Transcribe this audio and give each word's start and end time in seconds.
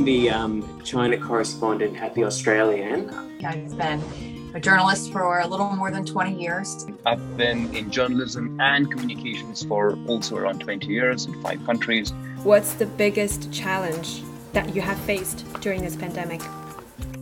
the 0.04 0.30
um, 0.30 0.80
China 0.84 1.18
correspondent 1.18 2.00
at 2.00 2.14
The 2.14 2.22
Australian. 2.22 3.10
I've 3.44 3.76
been 3.76 4.52
a 4.54 4.60
journalist 4.60 5.10
for 5.10 5.40
a 5.40 5.46
little 5.48 5.68
more 5.70 5.90
than 5.90 6.04
20 6.04 6.40
years. 6.40 6.86
I've 7.04 7.36
been 7.36 7.74
in 7.74 7.90
journalism 7.90 8.56
and 8.60 8.88
communications 8.88 9.64
for 9.64 9.98
also 10.06 10.36
around 10.36 10.60
20 10.60 10.86
years 10.86 11.26
in 11.26 11.42
five 11.42 11.66
countries. 11.66 12.12
What's 12.44 12.74
the 12.74 12.86
biggest 12.86 13.52
challenge 13.52 14.22
that 14.52 14.72
you 14.72 14.80
have 14.80 15.00
faced 15.00 15.44
during 15.60 15.82
this 15.82 15.96
pandemic? 15.96 16.40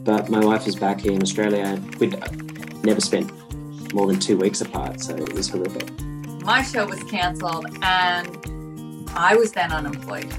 But 0.05 0.29
my 0.29 0.45
wife 0.45 0.67
is 0.67 0.77
back 0.77 1.01
here 1.01 1.13
in 1.13 1.23
Australia. 1.23 1.83
We'd 1.99 2.23
never 2.85 3.01
spent 3.01 3.33
more 3.95 4.07
than 4.07 4.21
two 4.21 4.37
weeks 4.37 4.61
apart, 4.61 5.01
so 5.01 5.17
it 5.17 5.33
was 5.33 5.49
horrific. 5.49 5.89
My 6.43 6.63
show 6.63 6.85
was 6.85 7.03
canceled 7.05 7.67
and 7.81 8.56
I 9.17 9.35
was 9.35 9.53
then 9.53 9.73
unemployed. 9.73 10.31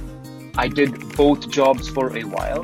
I 0.56 0.68
did 0.68 1.16
both 1.16 1.50
jobs 1.50 1.90
for 1.90 2.16
a 2.16 2.24
while, 2.24 2.62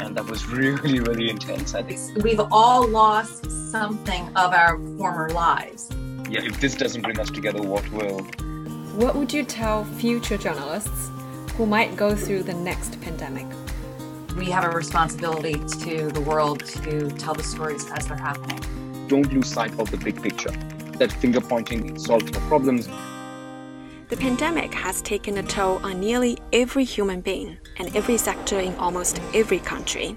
and 0.00 0.14
that 0.14 0.26
was 0.26 0.46
really, 0.58 1.00
really 1.00 1.30
intense. 1.30 1.74
I 1.74 1.82
think. 1.82 2.22
We've 2.22 2.40
all 2.52 2.86
lost 2.86 3.50
something 3.70 4.28
of 4.36 4.52
our 4.52 4.76
former 4.98 5.30
lives. 5.30 5.90
Yeah, 6.28 6.42
if 6.42 6.60
this 6.60 6.74
doesn't 6.74 7.00
bring 7.00 7.18
us 7.18 7.30
together, 7.30 7.62
what 7.62 7.90
will? 7.92 8.18
What 8.98 9.16
would 9.16 9.32
you 9.32 9.42
tell 9.42 9.84
future 9.84 10.36
journalists 10.36 11.08
who 11.56 11.64
might 11.64 11.96
go 11.96 12.14
through 12.14 12.42
the 12.42 12.52
next 12.52 13.00
pandemic? 13.00 13.46
We 14.36 14.50
have 14.50 14.64
a 14.64 14.70
responsibility 14.70 15.54
to 15.54 16.08
the 16.10 16.20
world 16.20 16.62
to 16.84 17.10
tell 17.12 17.32
the 17.32 17.42
stories 17.42 17.90
as 17.90 18.06
they're 18.06 18.18
happening. 18.18 18.60
Don't 19.08 19.32
lose 19.32 19.50
sight 19.50 19.78
of 19.80 19.90
the 19.90 19.96
big 19.96 20.22
picture. 20.22 20.52
That 20.98 21.10
finger 21.10 21.40
pointing 21.40 21.98
solves 21.98 22.30
no 22.32 22.38
problems. 22.40 22.86
The 24.08 24.16
pandemic 24.16 24.72
has 24.72 25.02
taken 25.02 25.36
a 25.36 25.42
toll 25.42 25.84
on 25.84 26.00
nearly 26.00 26.38
every 26.54 26.84
human 26.84 27.20
being 27.20 27.58
and 27.76 27.94
every 27.94 28.16
sector 28.16 28.58
in 28.58 28.74
almost 28.76 29.20
every 29.34 29.58
country. 29.58 30.16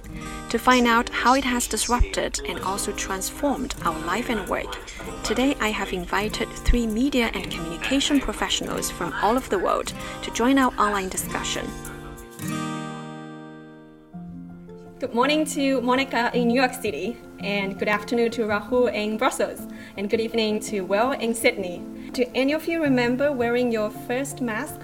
To 0.50 0.58
find 0.58 0.88
out 0.88 1.10
how 1.10 1.34
it 1.34 1.44
has 1.44 1.68
disrupted 1.68 2.40
and 2.48 2.58
also 2.62 2.94
transformed 2.94 3.76
our 3.84 4.00
life 4.06 4.30
and 4.30 4.48
work, 4.48 4.78
today 5.26 5.58
I 5.60 5.72
have 5.72 5.92
invited 5.92 6.48
three 6.50 6.88
media 6.88 7.32
and 7.34 7.52
communication 7.52 8.22
professionals 8.22 8.90
from 8.90 9.12
all 9.22 9.36
over 9.36 9.50
the 9.50 9.60
world 9.60 9.92
to 10.22 10.32
join 10.32 10.58
our 10.58 10.74
online 10.80 11.10
discussion. 11.10 11.68
Good 15.02 15.16
morning 15.16 15.46
to 15.46 15.82
Monica 15.82 16.30
in 16.32 16.50
New 16.50 16.54
York 16.54 16.76
City, 16.76 17.18
and 17.40 17.80
good 17.80 17.88
afternoon 17.88 18.30
to 18.34 18.44
Rahul 18.44 18.94
in 18.94 19.18
Brussels, 19.18 19.66
and 19.98 20.08
good 20.08 20.20
evening 20.20 20.60
to 20.60 20.82
Will 20.82 21.14
in 21.14 21.34
Sydney. 21.34 21.82
Do 22.12 22.24
any 22.36 22.54
of 22.54 22.68
you 22.68 22.84
remember 22.84 23.32
wearing 23.32 23.72
your 23.72 23.90
first 23.90 24.42
mask? 24.42 24.80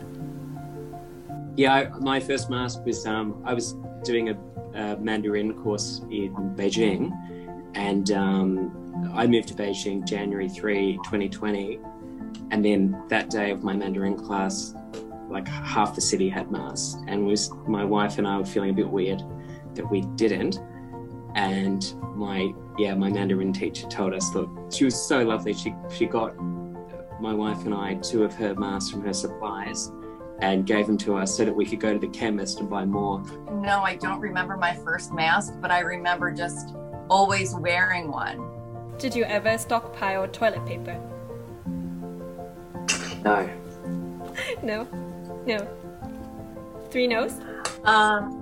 Yeah, 1.55 1.91
my 1.99 2.19
first 2.19 2.49
mask 2.49 2.83
was 2.83 3.05
um, 3.05 3.39
I 3.45 3.53
was 3.53 3.75
doing 4.03 4.29
a, 4.29 4.37
a 4.73 4.97
Mandarin 4.97 5.53
course 5.53 6.01
in 6.09 6.33
Beijing, 6.55 7.11
and 7.75 8.09
um, 8.09 9.11
I 9.13 9.27
moved 9.27 9.49
to 9.49 9.53
Beijing 9.53 10.03
January 10.03 10.49
3, 10.49 10.93
2020. 11.03 11.77
And 12.49 12.65
then 12.65 12.99
that 13.09 13.29
day 13.29 13.51
of 13.51 13.63
my 13.63 13.75
Mandarin 13.75 14.17
class, 14.17 14.73
like 15.29 15.47
half 15.47 15.93
the 15.93 16.01
city 16.01 16.27
had 16.27 16.49
masks, 16.51 16.99
and 17.07 17.27
was 17.27 17.51
my 17.67 17.85
wife 17.85 18.17
and 18.17 18.27
I 18.27 18.39
were 18.39 18.45
feeling 18.45 18.71
a 18.71 18.73
bit 18.73 18.89
weird 18.89 19.21
that 19.77 19.89
we 19.89 20.01
didn't. 20.01 20.59
And 21.35 21.93
my 22.15 22.51
yeah, 22.77 22.93
my 22.93 23.09
Mandarin 23.09 23.53
teacher 23.53 23.87
told 23.87 24.13
us, 24.13 24.33
look, 24.35 24.49
she 24.71 24.85
was 24.85 24.95
so 24.95 25.23
lovely. 25.23 25.53
She 25.53 25.73
she 25.95 26.05
got 26.05 26.35
my 27.19 27.33
wife 27.33 27.65
and 27.65 27.73
I 27.73 27.95
two 27.95 28.23
of 28.23 28.33
her 28.35 28.53
masks 28.55 28.91
from 28.91 29.01
her 29.03 29.13
supplies 29.13 29.91
and 30.39 30.65
gave 30.65 30.85
them 30.85 30.97
to 30.99 31.17
us 31.17 31.35
so 31.35 31.45
that 31.45 31.55
we 31.55 31.65
could 31.65 31.79
go 31.79 31.93
to 31.93 31.99
the 31.99 32.07
chemist 32.09 32.59
and 32.59 32.69
buy 32.69 32.85
more. 32.85 33.23
No, 33.51 33.81
I 33.81 33.95
don't 33.95 34.19
remember 34.19 34.55
my 34.55 34.75
first 34.75 35.11
mask, 35.11 35.53
but 35.61 35.71
I 35.71 35.79
remember 35.79 36.31
just 36.31 36.75
always 37.09 37.55
wearing 37.55 38.11
one. 38.11 38.47
Did 38.99 39.15
you 39.15 39.23
ever 39.23 39.57
stockpile 39.57 40.27
toilet 40.27 40.65
paper? 40.65 40.99
No. 43.23 43.49
no. 44.63 44.87
No. 45.45 45.67
Three 46.91 47.07
no's? 47.07 47.39
Um, 47.83 48.36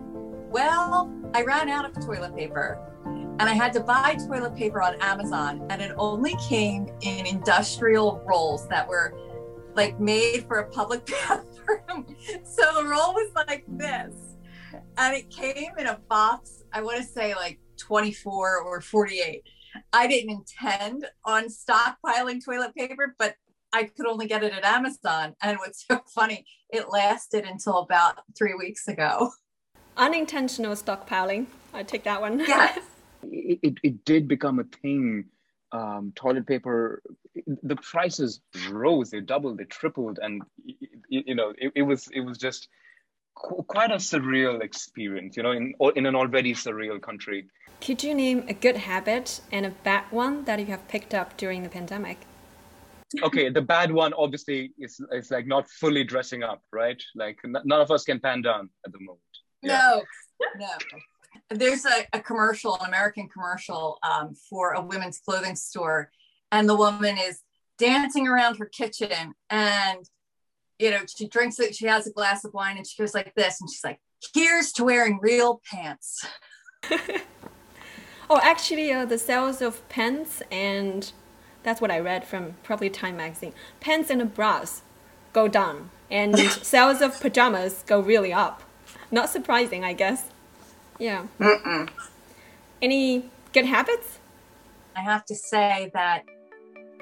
well, 0.56 1.14
I 1.34 1.44
ran 1.44 1.68
out 1.68 1.84
of 1.84 2.06
toilet 2.06 2.34
paper 2.34 2.80
and 3.04 3.42
I 3.42 3.52
had 3.52 3.74
to 3.74 3.82
buy 3.82 4.16
toilet 4.26 4.56
paper 4.56 4.82
on 4.82 4.96
Amazon, 5.02 5.68
and 5.70 5.82
it 5.82 5.92
only 5.98 6.34
came 6.48 6.88
in 7.02 7.26
industrial 7.26 8.24
rolls 8.26 8.66
that 8.70 8.88
were 8.88 9.14
like 9.74 10.00
made 10.00 10.46
for 10.48 10.60
a 10.60 10.70
public 10.70 11.06
bathroom. 11.28 12.16
so 12.46 12.64
the 12.74 12.86
roll 12.86 13.14
was 13.14 13.34
like 13.36 13.66
this, 13.68 14.16
and 14.98 15.14
it 15.14 15.30
came 15.30 15.72
in 15.78 15.88
a 15.88 16.00
box. 16.08 16.64
I 16.72 16.82
want 16.82 17.00
to 17.00 17.04
say 17.04 17.36
like 17.36 17.60
24 17.78 18.62
or 18.62 18.80
48. 18.80 19.44
I 19.92 20.08
didn't 20.08 20.30
intend 20.30 21.06
on 21.26 21.48
stockpiling 21.50 22.40
toilet 22.46 22.74
paper, 22.74 23.14
but 23.20 23.36
I 23.74 23.84
could 23.84 24.08
only 24.08 24.26
get 24.26 24.42
it 24.42 24.54
at 24.54 24.64
Amazon. 24.64 25.36
And 25.42 25.58
what's 25.58 25.86
so 25.86 26.00
funny, 26.16 26.46
it 26.70 26.90
lasted 26.90 27.44
until 27.44 27.80
about 27.80 28.22
three 28.38 28.54
weeks 28.54 28.88
ago. 28.88 29.32
Unintentional 29.98 30.74
stockpiling. 30.74 31.48
I 31.74 31.84
take 31.84 32.04
that 32.04 32.22
one. 32.22 32.40
Yes 32.40 32.80
it, 33.32 33.60
it, 33.62 33.78
it 33.84 34.06
did 34.06 34.28
become 34.28 34.60
a 34.60 34.64
thing. 34.64 35.26
Um, 35.72 36.14
toilet 36.16 36.48
paper, 36.48 37.02
the 37.64 37.76
prices 37.76 38.40
rose, 38.70 39.10
they 39.10 39.20
doubled, 39.20 39.58
they 39.58 39.66
tripled, 39.66 40.20
and 40.22 40.42
you, 40.64 41.24
you 41.26 41.36
know 41.36 41.54
it, 41.58 41.74
it 41.76 41.82
was 41.82 42.08
it 42.14 42.22
was 42.22 42.38
just 42.38 42.70
qu- 43.34 43.64
quite 43.64 43.92
a 43.92 43.96
surreal 43.96 44.62
experience, 44.62 45.36
you 45.36 45.44
know, 45.44 45.52
in 45.52 45.74
in 45.96 46.06
an 46.06 46.16
already 46.16 46.54
surreal 46.54 47.02
country. 47.02 47.48
Could 47.82 48.04
you 48.04 48.16
name 48.16 48.46
a 48.48 48.54
good 48.54 48.78
habit 48.78 49.42
and 49.52 49.66
a 49.66 49.72
bad 49.72 50.06
one 50.12 50.46
that 50.46 50.60
you 50.60 50.68
have 50.68 50.88
picked 50.88 51.14
up 51.14 51.36
during 51.36 51.64
the 51.64 51.70
pandemic? 51.70 52.20
okay, 53.24 53.50
the 53.50 53.62
bad 53.62 53.92
one 53.92 54.14
obviously 54.14 54.72
is 54.80 55.02
is 55.12 55.30
like 55.30 55.48
not 55.48 55.70
fully 55.70 56.06
dressing 56.06 56.42
up, 56.44 56.62
right? 56.72 57.02
Like 57.16 57.40
n- 57.44 57.66
none 57.66 57.82
of 57.82 57.92
us 57.92 58.06
can 58.06 58.20
pan 58.22 58.44
down 58.44 58.70
at 58.86 58.94
the 58.94 59.00
moment. 59.00 59.20
No, 59.66 60.04
no 60.58 60.68
there's 61.50 61.86
a, 61.86 62.06
a, 62.14 62.20
commercial, 62.20 62.76
an 62.80 62.88
American 62.88 63.28
commercial 63.30 64.00
um, 64.04 64.34
for 64.50 64.74
a 64.74 64.82
women's 64.82 65.20
clothing 65.20 65.56
store, 65.56 66.12
and 66.52 66.68
the 66.68 66.76
woman 66.76 67.18
is 67.18 67.42
dancing 67.78 68.28
around 68.28 68.58
her 68.58 68.66
kitchen, 68.66 69.34
and 69.50 70.10
you 70.80 70.92
know 70.92 71.02
she 71.16 71.28
drinks 71.28 71.60
it. 71.60 71.76
She 71.76 71.86
has 71.88 72.08
a 72.08 72.12
glass 72.12 72.46
of 72.46 72.54
wine, 72.54 72.78
and 72.78 72.88
she 72.88 73.02
goes 73.02 73.14
like 73.14 73.34
this, 73.36 73.62
and 73.62 73.70
she's 73.70 73.84
like, 73.84 74.00
"Here's 74.34 74.72
to 74.74 74.84
wearing 74.84 75.20
real 75.22 75.62
pants." 75.70 76.26
oh, 78.30 78.40
actually, 78.42 78.92
uh, 78.92 79.06
the 79.06 79.18
sales 79.18 79.62
of 79.62 79.88
pants 79.90 80.42
and 80.52 81.12
that's 81.64 81.82
what 81.82 81.90
I 81.90 82.00
read 82.00 82.26
from 82.26 82.54
probably 82.62 82.92
Time 82.92 83.18
magazine. 83.18 83.54
Pants 83.80 84.12
and 84.12 84.34
bras 84.34 84.84
go 85.34 85.48
down, 85.48 85.90
and 86.10 86.38
sales 86.40 87.02
of 87.02 87.20
pajamas 87.20 87.84
go 87.86 88.00
really 88.00 88.34
up. 88.34 88.62
Not 89.12 89.30
surprising, 89.30 89.84
I 89.84 89.94
guess. 89.94 90.30
Yeah. 91.00 91.26
Mm-mm. 91.40 91.90
Any 92.82 93.30
good 93.54 93.66
habits? 93.66 94.20
I 94.96 95.02
have 95.02 95.26
to 95.26 95.36
say 95.36 95.92
that 95.94 96.24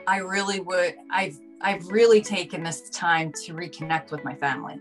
I 0.07 0.17
really 0.17 0.59
would. 0.59 0.95
I've 1.11 1.39
I've 1.61 1.87
really 1.87 2.21
taken 2.21 2.63
this 2.63 2.89
time 2.89 3.31
to 3.43 3.53
reconnect 3.53 4.11
with 4.11 4.23
my 4.23 4.35
family 4.35 4.79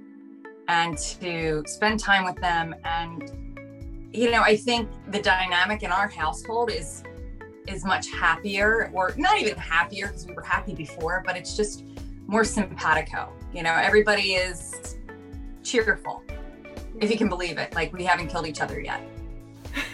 and 0.69 0.99
to 0.99 1.63
spend 1.67 2.01
time 2.01 2.25
with 2.25 2.37
them. 2.37 2.75
And 2.85 4.09
you 4.13 4.31
know, 4.31 4.43
I 4.43 4.57
think 4.57 4.89
the 5.09 5.21
dynamic 5.23 5.83
in 5.83 5.93
our 5.93 6.09
household 6.09 6.71
is 6.71 7.05
is 7.69 7.85
much 7.85 8.11
happier, 8.11 8.91
or 8.93 9.15
not 9.17 9.39
even 9.39 9.57
happier 9.57 10.09
because 10.09 10.27
we 10.27 10.35
were 10.35 10.43
happy 10.43 10.75
before, 10.75 11.23
but 11.25 11.37
it's 11.37 11.57
just 11.57 11.85
more 12.27 12.45
simpatico. 12.45 13.33
You 13.53 13.63
know, 13.63 13.73
everybody 13.73 14.33
is 14.33 14.97
cheerful 15.63 16.25
if 17.03 17.11
you 17.11 17.19
can 17.19 17.29
believe 17.29 17.59
it. 17.59 17.75
Like 17.75 17.93
we 17.93 18.05
haven't 18.05 18.29
killed 18.29 18.47
each 18.47 18.61
other 18.61 18.81
yet. 18.81 19.03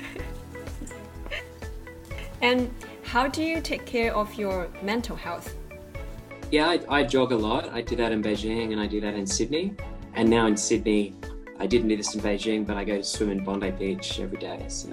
and 2.43 2.73
how 3.03 3.27
do 3.27 3.43
you 3.43 3.61
take 3.61 3.87
care 3.87 4.15
of 4.15 4.35
your 4.35 4.69
mental 4.83 5.17
health? 5.17 5.57
Yeah, 6.51 6.69
I, 6.69 6.81
I, 6.89 7.03
jog 7.03 7.33
a 7.33 7.37
lot. 7.37 7.73
I 7.73 7.81
do 7.81 7.97
that 7.97 8.13
in 8.13 8.23
Beijing 8.23 8.73
and 8.73 8.81
I 8.81 8.87
do 8.87 9.01
that 9.01 9.15
in 9.15 9.27
Sydney. 9.27 9.75
And 10.15 10.29
now 10.29 10.47
in 10.47 10.57
Sydney, 10.57 11.15
I 11.59 11.67
didn't 11.67 11.89
do 11.89 11.97
this 11.97 12.15
in 12.15 12.21
Beijing, 12.21 12.67
but 12.67 12.77
I 12.77 12.85
go 12.85 12.97
to 12.97 13.05
swim 13.05 13.31
in 13.31 13.45
Bondi 13.45 13.71
Beach 13.71 14.21
every 14.21 14.39
day. 14.39 14.65
So. 14.69 14.89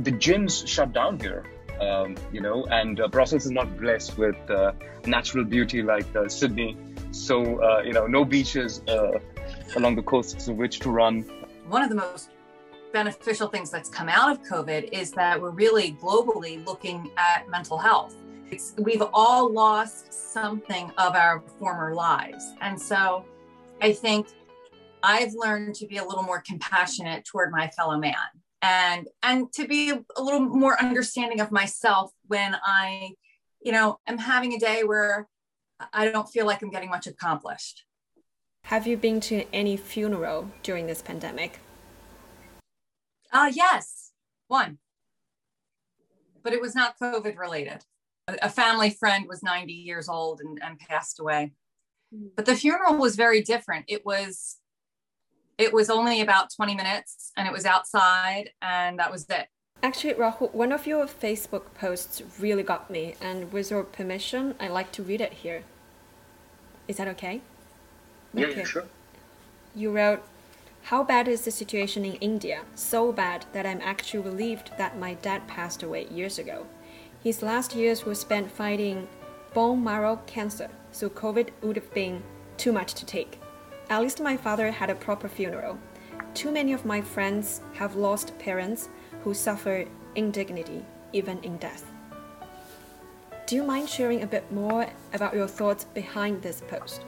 The 0.00 0.12
gyms 0.12 0.66
shut 0.66 0.92
down 0.92 1.18
here, 1.18 1.44
um, 1.80 2.16
you 2.32 2.40
know, 2.40 2.64
and 2.66 3.00
uh, 3.00 3.08
Brussels 3.08 3.46
is 3.46 3.50
not 3.50 3.76
blessed 3.78 4.16
with 4.16 4.36
uh, 4.50 4.72
natural 5.06 5.44
beauty 5.44 5.82
like 5.82 6.06
uh, 6.14 6.28
Sydney. 6.28 6.76
So, 7.10 7.62
uh, 7.62 7.82
you 7.82 7.92
know, 7.92 8.06
no 8.06 8.24
beaches 8.24 8.82
uh, 8.88 9.18
along 9.76 9.96
the 9.96 10.02
coasts 10.02 10.48
of 10.48 10.56
which 10.56 10.80
to 10.80 10.90
run. 10.90 11.22
One 11.68 11.82
of 11.82 11.88
the 11.88 11.94
most 11.94 12.30
beneficial 12.92 13.48
things 13.48 13.70
that's 13.70 13.88
come 13.88 14.08
out 14.08 14.30
of 14.30 14.42
COVID 14.42 14.90
is 14.92 15.12
that 15.12 15.40
we're 15.40 15.50
really 15.50 15.92
globally 15.92 16.64
looking 16.66 17.10
at 17.16 17.48
mental 17.48 17.78
health. 17.78 18.14
It's, 18.50 18.74
we've 18.78 19.02
all 19.12 19.52
lost 19.52 20.12
something 20.12 20.90
of 20.98 21.14
our 21.14 21.40
former 21.58 21.94
lives. 21.94 22.54
And 22.60 22.80
so 22.80 23.24
I 23.80 23.92
think 23.92 24.28
I've 25.02 25.32
learned 25.34 25.76
to 25.76 25.86
be 25.86 25.98
a 25.98 26.04
little 26.04 26.24
more 26.24 26.42
compassionate 26.44 27.24
toward 27.24 27.52
my 27.52 27.68
fellow 27.68 27.96
man 27.96 28.14
and 28.62 29.08
and 29.22 29.52
to 29.54 29.66
be 29.66 29.90
a 29.90 30.22
little 30.22 30.40
more 30.40 30.78
understanding 30.80 31.40
of 31.40 31.50
myself 31.50 32.12
when 32.26 32.56
I, 32.64 33.12
you 33.62 33.72
know, 33.72 33.98
am 34.06 34.18
having 34.18 34.52
a 34.52 34.58
day 34.58 34.84
where 34.84 35.28
I 35.92 36.08
don't 36.08 36.28
feel 36.28 36.44
like 36.44 36.62
I'm 36.62 36.70
getting 36.70 36.90
much 36.90 37.06
accomplished. 37.06 37.84
Have 38.64 38.86
you 38.86 38.96
been 38.96 39.20
to 39.22 39.44
any 39.52 39.76
funeral 39.76 40.50
during 40.62 40.86
this 40.86 41.02
pandemic? 41.02 41.60
Uh 43.32 43.50
yes, 43.52 44.12
one. 44.48 44.78
But 46.42 46.52
it 46.52 46.60
was 46.60 46.74
not 46.74 46.98
COVID 46.98 47.36
related. 47.38 47.84
A, 48.28 48.36
a 48.42 48.48
family 48.48 48.90
friend 48.90 49.26
was 49.28 49.42
90 49.42 49.72
years 49.72 50.08
old 50.08 50.40
and, 50.40 50.58
and 50.62 50.78
passed 50.78 51.20
away. 51.20 51.52
Hmm. 52.14 52.28
But 52.36 52.46
the 52.46 52.56
funeral 52.56 52.96
was 52.96 53.16
very 53.16 53.42
different. 53.42 53.84
It 53.88 54.06
was 54.06 54.56
it 55.58 55.74
was 55.74 55.90
only 55.90 56.20
about 56.20 56.48
20 56.54 56.74
minutes 56.74 57.32
and 57.36 57.46
it 57.46 57.52
was 57.52 57.66
outside 57.66 58.50
and 58.62 58.98
that 58.98 59.12
was 59.12 59.26
it. 59.28 59.48
Actually, 59.82 60.12
Rahul, 60.12 60.52
one 60.52 60.72
of 60.72 60.86
your 60.86 61.06
Facebook 61.06 61.72
posts 61.74 62.22
really 62.38 62.62
got 62.62 62.90
me, 62.90 63.14
and 63.18 63.50
with 63.50 63.70
your 63.70 63.82
permission, 63.82 64.54
I'd 64.60 64.72
like 64.72 64.92
to 64.92 65.02
read 65.02 65.22
it 65.22 65.32
here. 65.32 65.62
Is 66.86 66.98
that 66.98 67.08
okay? 67.08 67.40
Yeah, 68.34 68.46
okay. 68.46 68.64
sure. 68.64 68.84
You 69.74 69.92
wrote, 69.92 70.22
How 70.82 71.04
bad 71.04 71.28
is 71.28 71.42
the 71.42 71.50
situation 71.50 72.04
in 72.04 72.14
India? 72.14 72.62
So 72.74 73.12
bad 73.12 73.46
that 73.52 73.66
I'm 73.66 73.80
actually 73.82 74.20
relieved 74.20 74.72
that 74.78 74.98
my 74.98 75.14
dad 75.14 75.46
passed 75.46 75.82
away 75.82 76.06
years 76.10 76.38
ago. 76.38 76.66
His 77.22 77.42
last 77.42 77.74
years 77.74 78.04
were 78.04 78.14
spent 78.14 78.50
fighting 78.50 79.08
bone 79.52 79.82
marrow 79.82 80.20
cancer, 80.26 80.70
so 80.92 81.08
COVID 81.08 81.50
would 81.62 81.76
have 81.76 81.92
been 81.92 82.22
too 82.56 82.72
much 82.72 82.94
to 82.94 83.06
take. 83.06 83.40
At 83.88 84.00
least 84.00 84.20
my 84.20 84.36
father 84.36 84.70
had 84.70 84.90
a 84.90 84.94
proper 84.94 85.28
funeral. 85.28 85.78
Too 86.34 86.52
many 86.52 86.72
of 86.72 86.84
my 86.84 87.00
friends 87.00 87.60
have 87.74 87.96
lost 87.96 88.38
parents 88.38 88.88
who 89.22 89.34
suffer 89.34 89.84
indignity, 90.14 90.84
even 91.12 91.38
in 91.42 91.56
death. 91.58 91.90
Do 93.46 93.56
you 93.56 93.64
mind 93.64 93.88
sharing 93.88 94.22
a 94.22 94.28
bit 94.28 94.50
more 94.52 94.86
about 95.12 95.34
your 95.34 95.48
thoughts 95.48 95.84
behind 95.84 96.42
this 96.42 96.62
post? 96.68 97.04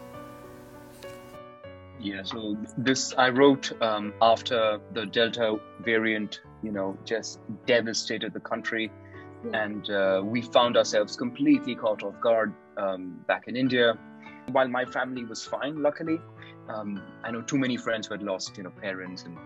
Yeah, 2.02 2.24
so 2.24 2.56
this 2.76 3.14
I 3.16 3.28
wrote 3.28 3.80
um, 3.80 4.12
after 4.20 4.80
the 4.92 5.06
Delta 5.06 5.58
variant, 5.84 6.40
you 6.60 6.72
know, 6.72 6.98
just 7.04 7.38
devastated 7.64 8.32
the 8.32 8.40
country. 8.40 8.90
Yeah. 9.44 9.62
And 9.62 9.88
uh, 9.88 10.20
we 10.24 10.42
found 10.42 10.76
ourselves 10.76 11.16
completely 11.16 11.76
caught 11.76 12.02
off 12.02 12.20
guard 12.20 12.52
um, 12.76 13.24
back 13.28 13.46
in 13.46 13.56
India. 13.56 13.96
While 14.50 14.66
my 14.66 14.84
family 14.84 15.24
was 15.24 15.44
fine, 15.44 15.80
luckily, 15.80 16.18
um, 16.68 17.00
I 17.22 17.30
know 17.30 17.40
too 17.40 17.58
many 17.58 17.76
friends 17.76 18.08
who 18.08 18.14
had 18.14 18.22
lost, 18.24 18.56
you 18.56 18.64
know, 18.64 18.70
parents, 18.70 19.22
and 19.22 19.38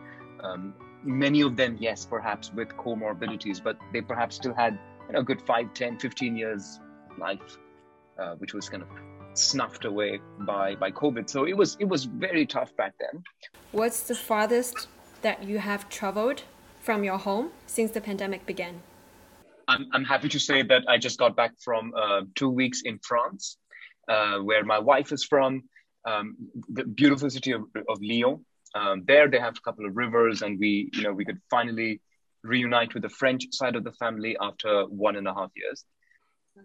um, 0.42 0.74
many 1.02 1.42
of 1.42 1.56
them, 1.56 1.76
yes, 1.78 2.06
perhaps 2.06 2.52
with 2.52 2.68
comorbidities, 2.68 3.62
but 3.62 3.78
they 3.92 4.00
perhaps 4.00 4.36
still 4.36 4.54
had 4.54 4.78
you 5.08 5.12
know, 5.12 5.20
a 5.20 5.22
good 5.22 5.42
5, 5.42 5.74
10, 5.74 5.98
15 5.98 6.36
years 6.36 6.80
life, 7.18 7.58
uh, 8.18 8.34
which 8.36 8.54
was 8.54 8.70
kind 8.70 8.82
of 8.82 8.88
snuffed 9.38 9.84
away 9.84 10.20
by 10.40 10.74
by 10.74 10.90
COVID. 10.90 11.28
So 11.28 11.44
it 11.44 11.56
was 11.56 11.76
it 11.80 11.88
was 11.88 12.04
very 12.04 12.46
tough 12.46 12.76
back 12.76 12.94
then. 13.00 13.22
What's 13.72 14.02
the 14.02 14.14
farthest 14.14 14.88
that 15.22 15.44
you 15.44 15.58
have 15.58 15.88
traveled 15.88 16.42
from 16.80 17.04
your 17.04 17.18
home 17.18 17.50
since 17.66 17.90
the 17.90 18.00
pandemic 18.00 18.46
began? 18.46 18.82
I'm 19.68 19.86
I'm 19.92 20.04
happy 20.04 20.28
to 20.28 20.38
say 20.38 20.62
that 20.62 20.82
I 20.88 20.98
just 20.98 21.18
got 21.18 21.36
back 21.36 21.52
from 21.64 21.92
uh, 21.96 22.22
two 22.34 22.50
weeks 22.50 22.82
in 22.82 22.98
France, 23.02 23.58
uh, 24.08 24.38
where 24.38 24.64
my 24.64 24.78
wife 24.78 25.12
is 25.12 25.24
from 25.24 25.62
um, 26.06 26.36
the 26.68 26.84
beautiful 26.84 27.28
city 27.30 27.52
of, 27.52 27.62
of 27.88 27.98
Lyon. 28.00 28.44
Um, 28.74 29.04
there 29.06 29.28
they 29.28 29.38
have 29.38 29.56
a 29.56 29.60
couple 29.60 29.86
of 29.86 29.96
rivers, 29.96 30.42
and 30.42 30.58
we, 30.58 30.90
you 30.92 31.02
know, 31.02 31.12
we 31.12 31.24
could 31.24 31.40
finally 31.50 32.00
reunite 32.42 32.94
with 32.94 33.02
the 33.02 33.08
French 33.08 33.44
side 33.50 33.76
of 33.76 33.84
the 33.84 33.92
family 33.92 34.36
after 34.40 34.84
one 34.84 35.16
and 35.16 35.26
a 35.26 35.34
half 35.34 35.50
years. 35.56 35.84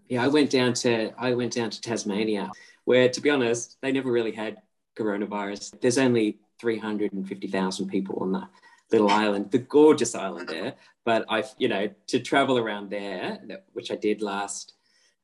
Yeah, 0.07 0.23
I 0.23 0.27
went 0.27 0.49
down 0.49 0.73
to 0.73 1.11
I 1.17 1.33
went 1.33 1.53
down 1.53 1.69
to 1.69 1.81
Tasmania, 1.81 2.51
where, 2.85 3.09
to 3.09 3.21
be 3.21 3.29
honest, 3.29 3.77
they 3.81 3.91
never 3.91 4.11
really 4.11 4.31
had 4.31 4.61
coronavirus. 4.97 5.79
There's 5.81 5.97
only 5.97 6.39
350,000 6.59 7.87
people 7.87 8.19
on 8.21 8.31
the 8.31 8.47
little 8.91 9.09
island, 9.09 9.51
the 9.51 9.59
gorgeous 9.59 10.15
island 10.15 10.49
there. 10.49 10.75
But 11.05 11.25
I've, 11.29 11.49
you 11.57 11.67
know, 11.67 11.89
to 12.07 12.19
travel 12.19 12.57
around 12.57 12.89
there, 12.89 13.39
which 13.73 13.91
I 13.91 13.95
did 13.95 14.21
last 14.21 14.73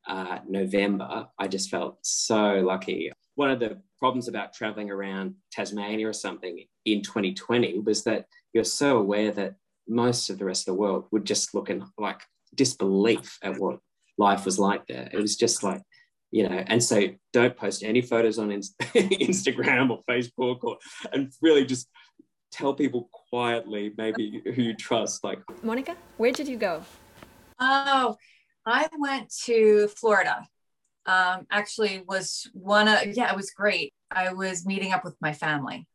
uh, 0.08 0.40
November, 0.48 1.28
I 1.38 1.48
just 1.48 1.70
felt 1.70 1.98
so 2.02 2.62
lucky. 2.66 3.12
One 3.36 3.52
of 3.52 3.60
the 3.60 3.82
problems 4.00 4.28
about 4.28 4.54
traveling 4.54 4.90
around 4.90 5.36
Tasmania 5.52 6.08
or 6.08 6.14
something 6.14 6.64
in 6.86 7.02
2020 7.02 7.80
was 7.80 8.04
that 8.06 8.26
you're 8.54 8.64
so 8.64 8.98
aware 8.98 9.32
that 9.32 9.56
most 9.88 10.30
of 10.30 10.40
the 10.40 10.46
rest 10.46 10.68
of 10.68 10.74
the 10.74 10.80
world 10.80 11.06
would 11.12 11.26
just 11.26 11.54
look 11.54 11.70
in 11.70 11.86
like 11.98 12.22
disbelief 12.56 13.38
at 13.44 13.60
what 13.60 13.80
life 14.18 14.46
was 14.46 14.60
like 14.60 14.86
there. 14.88 15.10
It 15.12 15.22
was 15.22 15.36
just 15.36 15.64
like, 15.64 15.82
you 16.32 16.48
know, 16.48 16.64
and 16.68 16.84
so 16.84 17.08
don't 17.34 17.56
post 17.56 17.84
any 17.84 18.02
photos 18.02 18.38
on 18.38 18.50
Instagram 18.96 19.90
or 19.90 20.02
Facebook 20.10 20.64
or, 20.64 20.78
and 21.14 21.32
really 21.42 21.66
just 21.66 21.90
tell 22.52 22.74
people 22.74 23.10
quietly, 23.30 23.94
maybe 23.98 24.42
who 24.46 24.62
you 24.62 24.76
trust. 24.76 25.24
Like, 25.24 25.40
Monica, 25.64 25.96
where 26.18 26.32
did 26.32 26.48
you 26.48 26.58
go? 26.58 26.84
Oh, 27.60 28.16
I 28.66 28.90
went 29.00 29.34
to 29.46 29.88
Florida 29.88 30.48
um, 31.08 31.48
actually 31.50 32.04
was 32.06 32.50
one 32.54 32.88
of, 32.88 33.08
yeah, 33.16 33.32
it 33.32 33.36
was 33.36 33.52
great. 33.52 33.94
I 34.12 34.34
was 34.34 34.66
meeting 34.66 34.92
up 34.92 35.06
with 35.06 35.16
my 35.22 35.34
family 35.34 35.88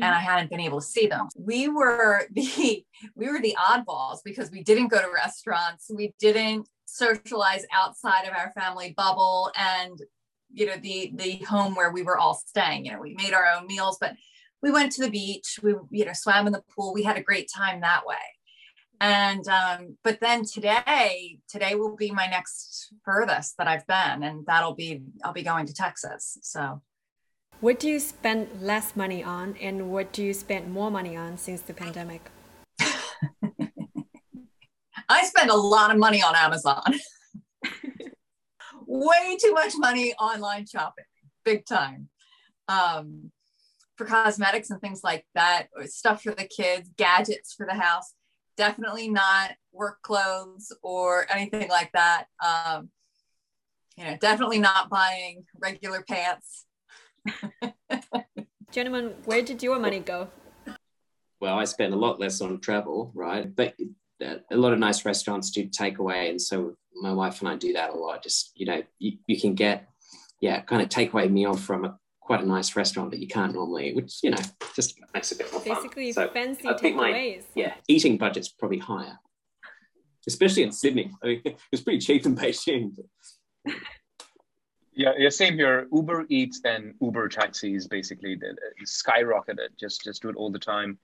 and 0.00 0.14
I 0.14 0.20
hadn't 0.20 0.48
been 0.48 0.60
able 0.60 0.80
to 0.80 0.86
see 0.86 1.08
them. 1.08 1.28
We 1.36 1.68
were 1.68 2.26
the 2.32 2.84
we 3.16 3.28
were 3.28 3.40
the 3.40 3.56
oddballs 3.58 4.18
because 4.24 4.50
we 4.50 4.62
didn't 4.62 4.88
go 4.88 5.00
to 5.00 5.10
restaurants, 5.12 5.90
we 5.94 6.14
didn't 6.20 6.68
socialize 6.94 7.64
outside 7.72 8.26
of 8.26 8.34
our 8.34 8.52
family 8.52 8.94
bubble 8.96 9.50
and 9.56 10.00
you 10.52 10.66
know 10.66 10.76
the 10.76 11.12
the 11.14 11.36
home 11.44 11.74
where 11.74 11.92
we 11.92 12.02
were 12.02 12.18
all 12.18 12.34
staying. 12.34 12.86
You 12.86 12.92
know, 12.92 13.00
we 13.00 13.14
made 13.14 13.32
our 13.32 13.46
own 13.46 13.66
meals, 13.66 13.98
but 14.00 14.14
we 14.62 14.70
went 14.70 14.92
to 14.92 15.02
the 15.02 15.10
beach, 15.10 15.60
we 15.62 15.74
you 15.90 16.04
know 16.04 16.12
swam 16.12 16.46
in 16.46 16.52
the 16.52 16.64
pool. 16.74 16.92
We 16.92 17.02
had 17.04 17.16
a 17.16 17.22
great 17.22 17.48
time 17.54 17.80
that 17.80 18.06
way 18.06 18.16
and 19.00 19.48
um, 19.48 19.96
but 20.04 20.20
then 20.20 20.44
today 20.44 21.38
today 21.48 21.74
will 21.74 21.96
be 21.96 22.10
my 22.10 22.26
next 22.26 22.92
furthest 23.04 23.56
that 23.56 23.66
i've 23.66 23.86
been 23.86 24.22
and 24.22 24.44
that'll 24.46 24.74
be 24.74 25.02
i'll 25.24 25.32
be 25.32 25.42
going 25.42 25.66
to 25.66 25.74
texas 25.74 26.38
so 26.42 26.80
what 27.60 27.80
do 27.80 27.88
you 27.88 27.98
spend 27.98 28.48
less 28.60 28.94
money 28.94 29.24
on 29.24 29.56
and 29.60 29.90
what 29.90 30.12
do 30.12 30.22
you 30.22 30.34
spend 30.34 30.70
more 30.70 30.90
money 30.90 31.16
on 31.16 31.38
since 31.38 31.62
the 31.62 31.72
pandemic 31.72 32.30
i 35.08 35.24
spend 35.40 35.50
a 35.50 35.56
lot 35.56 35.90
of 35.90 35.98
money 35.98 36.22
on 36.22 36.34
amazon 36.36 36.82
way 38.86 39.36
too 39.40 39.52
much 39.52 39.72
money 39.76 40.12
online 40.14 40.66
shopping 40.66 41.04
big 41.44 41.64
time 41.64 42.08
um, 42.68 43.30
for 43.96 44.04
cosmetics 44.04 44.70
and 44.70 44.80
things 44.80 45.02
like 45.02 45.26
that 45.34 45.68
stuff 45.86 46.22
for 46.22 46.32
the 46.32 46.44
kids 46.44 46.90
gadgets 46.96 47.54
for 47.54 47.66
the 47.66 47.74
house 47.74 48.14
definitely 48.60 49.08
not 49.08 49.52
work 49.72 50.02
clothes 50.02 50.70
or 50.82 51.26
anything 51.32 51.70
like 51.70 51.90
that. 51.92 52.26
Um, 52.44 52.90
you 53.96 54.04
know, 54.04 54.18
definitely 54.20 54.58
not 54.58 54.90
buying 54.90 55.46
regular 55.58 56.04
pants. 56.06 56.66
Gentlemen, 58.70 59.14
where 59.24 59.40
did 59.40 59.62
your 59.62 59.78
money 59.78 60.00
go? 60.00 60.28
Well, 61.40 61.58
I 61.58 61.64
spent 61.64 61.94
a 61.94 61.96
lot 61.96 62.20
less 62.20 62.42
on 62.42 62.60
travel, 62.60 63.12
right? 63.14 63.48
But 63.54 63.74
a 64.22 64.56
lot 64.56 64.72
of 64.72 64.78
nice 64.78 65.04
restaurants 65.04 65.50
do 65.50 65.66
takeaway, 65.66 66.30
and 66.30 66.40
so 66.40 66.74
my 66.94 67.12
wife 67.12 67.40
and 67.40 67.48
I 67.48 67.56
do 67.56 67.72
that 67.74 67.90
a 67.90 67.94
lot. 67.94 68.22
Just 68.22 68.52
you 68.54 68.66
know, 68.66 68.82
you, 68.98 69.18
you 69.26 69.40
can 69.40 69.54
get 69.54 69.88
yeah, 70.40 70.60
kind 70.62 70.82
of 70.82 70.88
takeaway 70.88 71.30
meal 71.30 71.54
from 71.54 71.84
a 71.84 71.98
quite 72.20 72.42
a 72.42 72.46
nice 72.46 72.76
restaurant 72.76 73.10
that 73.10 73.18
you 73.18 73.26
can't 73.26 73.54
normally 73.54 73.92
which 73.92 74.20
you 74.22 74.30
know 74.30 74.38
just 74.76 74.96
makes 75.12 75.32
it 75.32 75.40
a 75.40 75.42
bit 75.42 75.52
more 75.52 75.62
Basically, 75.62 76.12
fun. 76.12 76.30
fancy 76.32 76.68
takeaways. 76.68 77.44
Yeah, 77.54 77.74
eating 77.88 78.18
budget's 78.18 78.48
probably 78.48 78.78
higher, 78.78 79.18
especially 80.26 80.62
in 80.62 80.72
Sydney. 80.72 81.10
I 81.22 81.26
mean, 81.26 81.42
it's 81.72 81.82
pretty 81.82 81.98
cheap 81.98 82.26
in 82.26 82.36
Beijing. 82.36 82.96
Yeah, 84.92 85.12
yeah, 85.16 85.28
same 85.30 85.54
here. 85.54 85.88
Uber 85.92 86.26
Eats 86.28 86.60
and 86.64 86.94
Uber 87.00 87.28
taxis 87.28 87.86
basically 87.86 88.38
skyrocketed. 88.84 89.68
Just 89.78 90.02
just 90.04 90.22
do 90.22 90.28
it 90.28 90.36
all 90.36 90.50
the 90.50 90.58
time. 90.58 90.98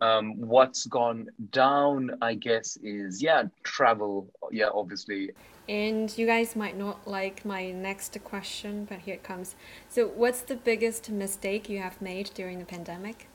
Um, 0.00 0.34
what's 0.40 0.86
gone 0.86 1.28
down, 1.50 2.10
I 2.20 2.34
guess, 2.34 2.76
is 2.82 3.22
yeah, 3.22 3.44
travel. 3.62 4.30
Yeah, 4.50 4.68
obviously. 4.72 5.30
And 5.68 6.16
you 6.18 6.26
guys 6.26 6.54
might 6.54 6.76
not 6.76 7.06
like 7.06 7.44
my 7.44 7.70
next 7.70 8.16
question, 8.22 8.84
but 8.84 8.98
here 8.98 9.14
it 9.14 9.22
comes. 9.22 9.54
So, 9.88 10.06
what's 10.06 10.42
the 10.42 10.56
biggest 10.56 11.10
mistake 11.10 11.68
you 11.68 11.78
have 11.78 12.00
made 12.02 12.30
during 12.34 12.58
the 12.58 12.66
pandemic? 12.66 13.28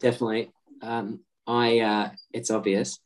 Definitely. 0.00 0.52
Um, 0.82 1.20
I 1.46 1.80
uh, 1.80 2.10
it's 2.32 2.50
obvious. 2.50 2.98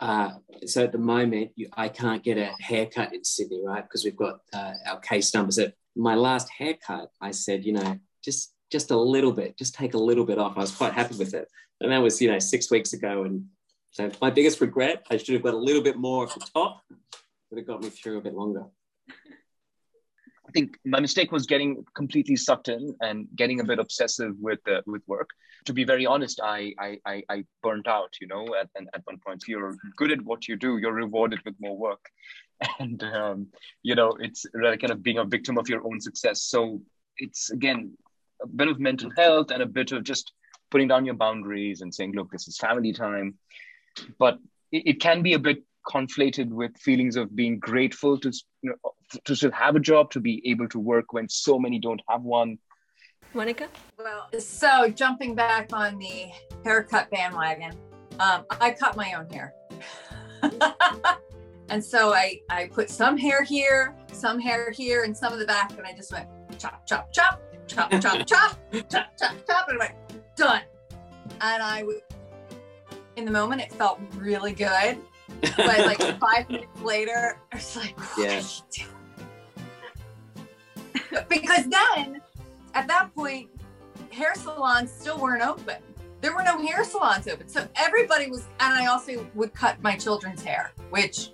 Uh, 0.00 0.30
so 0.64 0.84
at 0.84 0.92
the 0.92 0.98
moment, 0.98 1.50
you, 1.56 1.68
I 1.76 1.88
can't 1.88 2.24
get 2.24 2.38
a 2.38 2.52
haircut 2.58 3.14
in 3.14 3.22
Sydney, 3.22 3.60
right? 3.64 3.84
Because 3.84 4.04
we've 4.04 4.16
got 4.16 4.40
uh, 4.52 4.72
our 4.88 4.98
case 4.98 5.34
numbers. 5.34 5.58
At 5.58 5.74
my 5.94 6.14
last 6.14 6.48
haircut, 6.48 7.10
I 7.20 7.32
said, 7.32 7.64
you 7.64 7.74
know, 7.74 7.98
just 8.24 8.54
just 8.70 8.90
a 8.90 8.96
little 8.96 9.32
bit, 9.32 9.56
just 9.56 9.74
take 9.74 9.94
a 9.94 9.98
little 9.98 10.24
bit 10.24 10.38
off. 10.38 10.56
I 10.56 10.60
was 10.60 10.72
quite 10.72 10.92
happy 10.92 11.16
with 11.16 11.34
it. 11.34 11.48
And 11.80 11.90
that 11.92 11.98
was, 11.98 12.20
you 12.20 12.30
know, 12.30 12.38
six 12.38 12.70
weeks 12.70 12.92
ago. 12.92 13.24
And 13.24 13.46
so 13.90 14.10
my 14.20 14.30
biggest 14.30 14.60
regret, 14.60 15.06
I 15.10 15.16
should 15.16 15.34
have 15.34 15.42
got 15.42 15.54
a 15.54 15.58
little 15.58 15.82
bit 15.82 15.96
more 15.96 16.24
off 16.24 16.34
the 16.34 16.46
top, 16.54 16.82
but 17.50 17.58
it 17.58 17.66
got 17.66 17.82
me 17.82 17.90
through 17.90 18.18
a 18.18 18.20
bit 18.20 18.34
longer. 18.34 18.64
I 20.50 20.52
think 20.52 20.78
my 20.84 20.98
mistake 20.98 21.30
was 21.30 21.46
getting 21.46 21.84
completely 21.94 22.34
sucked 22.34 22.68
in 22.68 22.96
and 23.00 23.28
getting 23.36 23.60
a 23.60 23.64
bit 23.64 23.78
obsessive 23.78 24.34
with 24.40 24.58
uh, 24.68 24.80
with 24.84 25.02
work. 25.06 25.30
To 25.66 25.72
be 25.72 25.84
very 25.84 26.06
honest, 26.06 26.40
I 26.42 26.74
I 26.76 26.98
I, 27.06 27.22
I 27.28 27.44
burnt 27.62 27.86
out. 27.86 28.12
You 28.20 28.26
know, 28.26 28.44
at, 28.60 28.68
at 28.92 29.02
one 29.04 29.18
point, 29.24 29.44
you're 29.46 29.76
good 29.96 30.10
at 30.10 30.22
what 30.22 30.48
you 30.48 30.56
do, 30.56 30.78
you're 30.78 30.92
rewarded 30.92 31.40
with 31.44 31.54
more 31.60 31.78
work, 31.78 32.04
and 32.80 33.00
um, 33.04 33.46
you 33.84 33.94
know, 33.94 34.16
it's 34.18 34.44
really 34.52 34.76
kind 34.76 34.90
of 34.90 35.04
being 35.04 35.18
a 35.18 35.24
victim 35.24 35.56
of 35.56 35.68
your 35.68 35.86
own 35.86 36.00
success. 36.00 36.42
So 36.42 36.82
it's 37.18 37.50
again 37.50 37.96
a 38.42 38.46
bit 38.46 38.68
of 38.68 38.80
mental 38.80 39.10
health 39.16 39.50
and 39.50 39.62
a 39.62 39.66
bit 39.66 39.92
of 39.92 40.04
just 40.04 40.32
putting 40.70 40.88
down 40.88 41.04
your 41.04 41.14
boundaries 41.14 41.80
and 41.80 41.94
saying, 41.94 42.12
look, 42.12 42.30
this 42.30 42.48
is 42.48 42.56
family 42.56 42.92
time. 42.92 43.34
But 44.18 44.38
it, 44.72 44.82
it 44.86 45.00
can 45.00 45.22
be 45.22 45.34
a 45.34 45.38
bit 45.38 45.62
conflated 45.88 46.48
with 46.48 46.76
feelings 46.76 47.16
of 47.16 47.34
being 47.34 47.58
grateful 47.58 48.18
to 48.18 48.32
you 48.62 48.70
know, 48.70 48.92
to 49.24 49.34
still 49.34 49.50
have 49.52 49.76
a 49.76 49.80
job, 49.80 50.10
to 50.12 50.20
be 50.20 50.42
able 50.48 50.68
to 50.68 50.78
work 50.78 51.12
when 51.12 51.28
so 51.28 51.58
many 51.58 51.78
don't 51.78 52.00
have 52.08 52.22
one. 52.22 52.58
Monica? 53.34 53.68
Well, 53.98 54.28
so 54.40 54.88
jumping 54.88 55.34
back 55.34 55.70
on 55.72 55.98
the 55.98 56.30
haircut 56.64 57.10
bandwagon, 57.10 57.76
um, 58.18 58.44
I 58.60 58.72
cut 58.72 58.96
my 58.96 59.14
own 59.14 59.28
hair. 59.30 59.54
and 61.68 61.84
so 61.84 62.12
I, 62.12 62.40
I 62.50 62.66
put 62.66 62.90
some 62.90 63.16
hair 63.16 63.42
here, 63.42 63.96
some 64.12 64.38
hair 64.40 64.70
here, 64.70 65.04
and 65.04 65.16
some 65.16 65.32
of 65.32 65.38
the 65.38 65.46
back, 65.46 65.76
and 65.76 65.86
I 65.86 65.92
just 65.92 66.12
went 66.12 66.28
chop, 66.58 66.86
chop, 66.86 67.12
chop, 67.12 67.40
chop, 67.74 67.90
chop, 67.90 68.00
chop, 68.26 68.58
chop, 68.90 69.18
chop, 69.18 69.46
chop, 69.46 69.68
and 69.68 69.76
I 69.76 69.78
went, 69.78 69.94
done. 70.36 70.62
And 71.40 71.62
I, 71.62 71.84
in 73.16 73.24
the 73.24 73.30
moment, 73.30 73.62
it 73.62 73.72
felt 73.72 74.00
really 74.16 74.52
good 74.52 74.98
but 75.40 75.66
like 75.66 76.00
five 76.20 76.48
minutes 76.48 76.80
later, 76.82 77.38
it's 77.52 77.76
like, 77.76 77.94
oh, 77.98 78.14
yeah. 78.18 78.42
because 81.28 81.66
then 81.66 82.20
at 82.74 82.86
that 82.88 83.14
point, 83.14 83.48
hair 84.10 84.34
salons 84.34 84.90
still 84.90 85.18
weren't 85.18 85.42
open. 85.42 85.76
There 86.20 86.34
were 86.34 86.42
no 86.42 86.60
hair 86.60 86.84
salons 86.84 87.26
open. 87.28 87.48
So 87.48 87.66
everybody 87.76 88.28
was, 88.28 88.46
and 88.60 88.74
I 88.74 88.86
also 88.86 89.26
would 89.34 89.54
cut 89.54 89.82
my 89.82 89.96
children's 89.96 90.42
hair, 90.42 90.72
which 90.90 91.30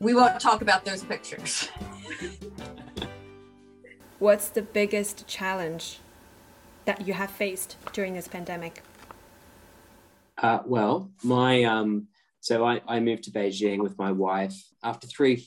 we 0.00 0.14
won't 0.14 0.40
talk 0.40 0.62
about 0.62 0.84
those 0.84 1.04
pictures. 1.04 1.68
What's 4.22 4.50
the 4.50 4.62
biggest 4.62 5.26
challenge 5.26 5.98
that 6.84 7.08
you 7.08 7.12
have 7.12 7.28
faced 7.28 7.76
during 7.92 8.14
this 8.14 8.28
pandemic? 8.28 8.84
Uh, 10.38 10.60
well, 10.64 11.10
my 11.24 11.64
um, 11.64 12.06
so 12.38 12.64
I, 12.64 12.80
I 12.86 13.00
moved 13.00 13.24
to 13.24 13.32
Beijing 13.32 13.78
with 13.78 13.98
my 13.98 14.12
wife 14.12 14.54
after 14.84 15.08
three 15.08 15.44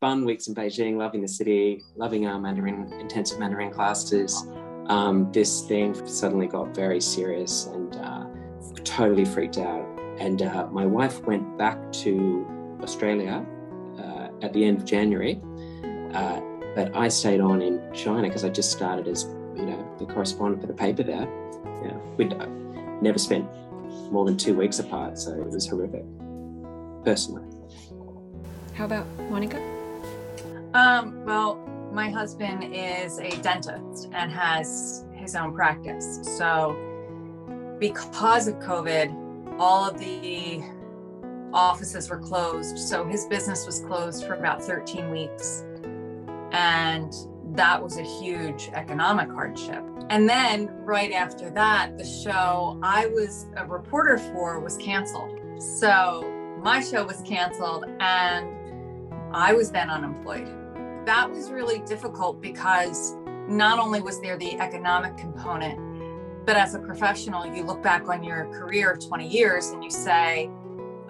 fun 0.00 0.24
weeks 0.24 0.48
in 0.48 0.56
Beijing, 0.56 0.96
loving 0.96 1.22
the 1.22 1.28
city, 1.28 1.80
loving 1.94 2.26
our 2.26 2.40
Mandarin 2.40 2.92
intensive 2.94 3.38
Mandarin 3.38 3.70
classes. 3.70 4.44
Um, 4.88 5.30
this 5.30 5.62
thing 5.68 5.94
suddenly 6.04 6.48
got 6.48 6.74
very 6.74 7.00
serious 7.00 7.66
and 7.66 7.94
uh, 7.94 8.26
totally 8.82 9.26
freaked 9.26 9.58
out. 9.58 9.86
And 10.18 10.42
uh, 10.42 10.66
my 10.72 10.86
wife 10.86 11.22
went 11.22 11.56
back 11.56 11.92
to 12.02 12.78
Australia 12.82 13.46
uh, 13.96 14.28
at 14.42 14.52
the 14.54 14.64
end 14.64 14.78
of 14.78 14.84
January, 14.84 15.40
uh, 16.14 16.40
but 16.78 16.94
I 16.94 17.08
stayed 17.08 17.40
on 17.40 17.60
in 17.60 17.82
China 17.92 18.28
because 18.28 18.44
I 18.44 18.50
just 18.50 18.70
started 18.70 19.08
as 19.08 19.24
you 19.56 19.66
know 19.66 19.96
the 19.98 20.06
correspondent 20.06 20.60
for 20.60 20.68
the 20.68 20.72
paper 20.72 21.02
there. 21.02 21.26
Yeah, 21.82 21.96
we'd 22.16 22.32
uh, 22.32 22.46
never 23.02 23.18
spent 23.18 23.48
more 24.12 24.24
than 24.24 24.36
two 24.36 24.54
weeks 24.54 24.78
apart, 24.78 25.18
so 25.18 25.32
it 25.32 25.50
was 25.50 25.66
horrific 25.66 26.04
personally. 27.04 27.42
How 28.74 28.84
about 28.84 29.08
Monica? 29.28 29.60
Um, 30.72 31.24
well, 31.24 31.56
my 31.92 32.10
husband 32.10 32.72
is 32.72 33.18
a 33.18 33.30
dentist 33.42 34.08
and 34.12 34.30
has 34.30 35.04
his 35.14 35.34
own 35.34 35.52
practice. 35.56 36.20
So, 36.38 36.76
because 37.80 38.46
of 38.46 38.54
COVID, 38.60 39.58
all 39.58 39.90
of 39.90 39.98
the 39.98 40.62
offices 41.52 42.08
were 42.08 42.20
closed. 42.20 42.78
So, 42.78 43.04
his 43.04 43.24
business 43.24 43.66
was 43.66 43.80
closed 43.80 44.24
for 44.24 44.34
about 44.34 44.62
13 44.62 45.10
weeks. 45.10 45.64
And 46.52 47.12
that 47.56 47.82
was 47.82 47.98
a 47.98 48.02
huge 48.02 48.70
economic 48.72 49.30
hardship. 49.30 49.84
And 50.10 50.28
then, 50.28 50.70
right 50.84 51.12
after 51.12 51.50
that, 51.50 51.98
the 51.98 52.04
show 52.04 52.78
I 52.82 53.06
was 53.06 53.46
a 53.56 53.66
reporter 53.66 54.18
for 54.18 54.60
was 54.60 54.76
canceled. 54.76 55.38
So, 55.62 56.34
my 56.62 56.80
show 56.80 57.04
was 57.04 57.20
canceled 57.22 57.84
and 58.00 58.54
I 59.32 59.52
was 59.52 59.70
then 59.70 59.90
unemployed. 59.90 60.48
That 61.06 61.30
was 61.30 61.50
really 61.50 61.80
difficult 61.80 62.40
because 62.40 63.16
not 63.48 63.78
only 63.78 64.00
was 64.00 64.20
there 64.20 64.36
the 64.36 64.58
economic 64.58 65.16
component, 65.16 65.78
but 66.46 66.56
as 66.56 66.74
a 66.74 66.78
professional, 66.78 67.46
you 67.46 67.62
look 67.62 67.82
back 67.82 68.08
on 68.08 68.24
your 68.24 68.46
career 68.46 68.92
of 68.92 69.06
20 69.06 69.26
years 69.26 69.68
and 69.68 69.84
you 69.84 69.90
say, 69.90 70.50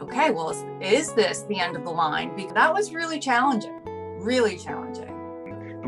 okay, 0.00 0.30
well, 0.30 0.50
is, 0.50 0.64
is 0.80 1.12
this 1.14 1.42
the 1.42 1.59
end 1.59 1.76
of 1.76 1.85
the 1.85 1.90
line? 1.90 2.35
Because 2.37 2.54
that 2.54 2.73
was 2.73 2.92
really 2.92 3.18
challenging, 3.18 3.80
really 4.21 4.57
challenging. 4.57 5.17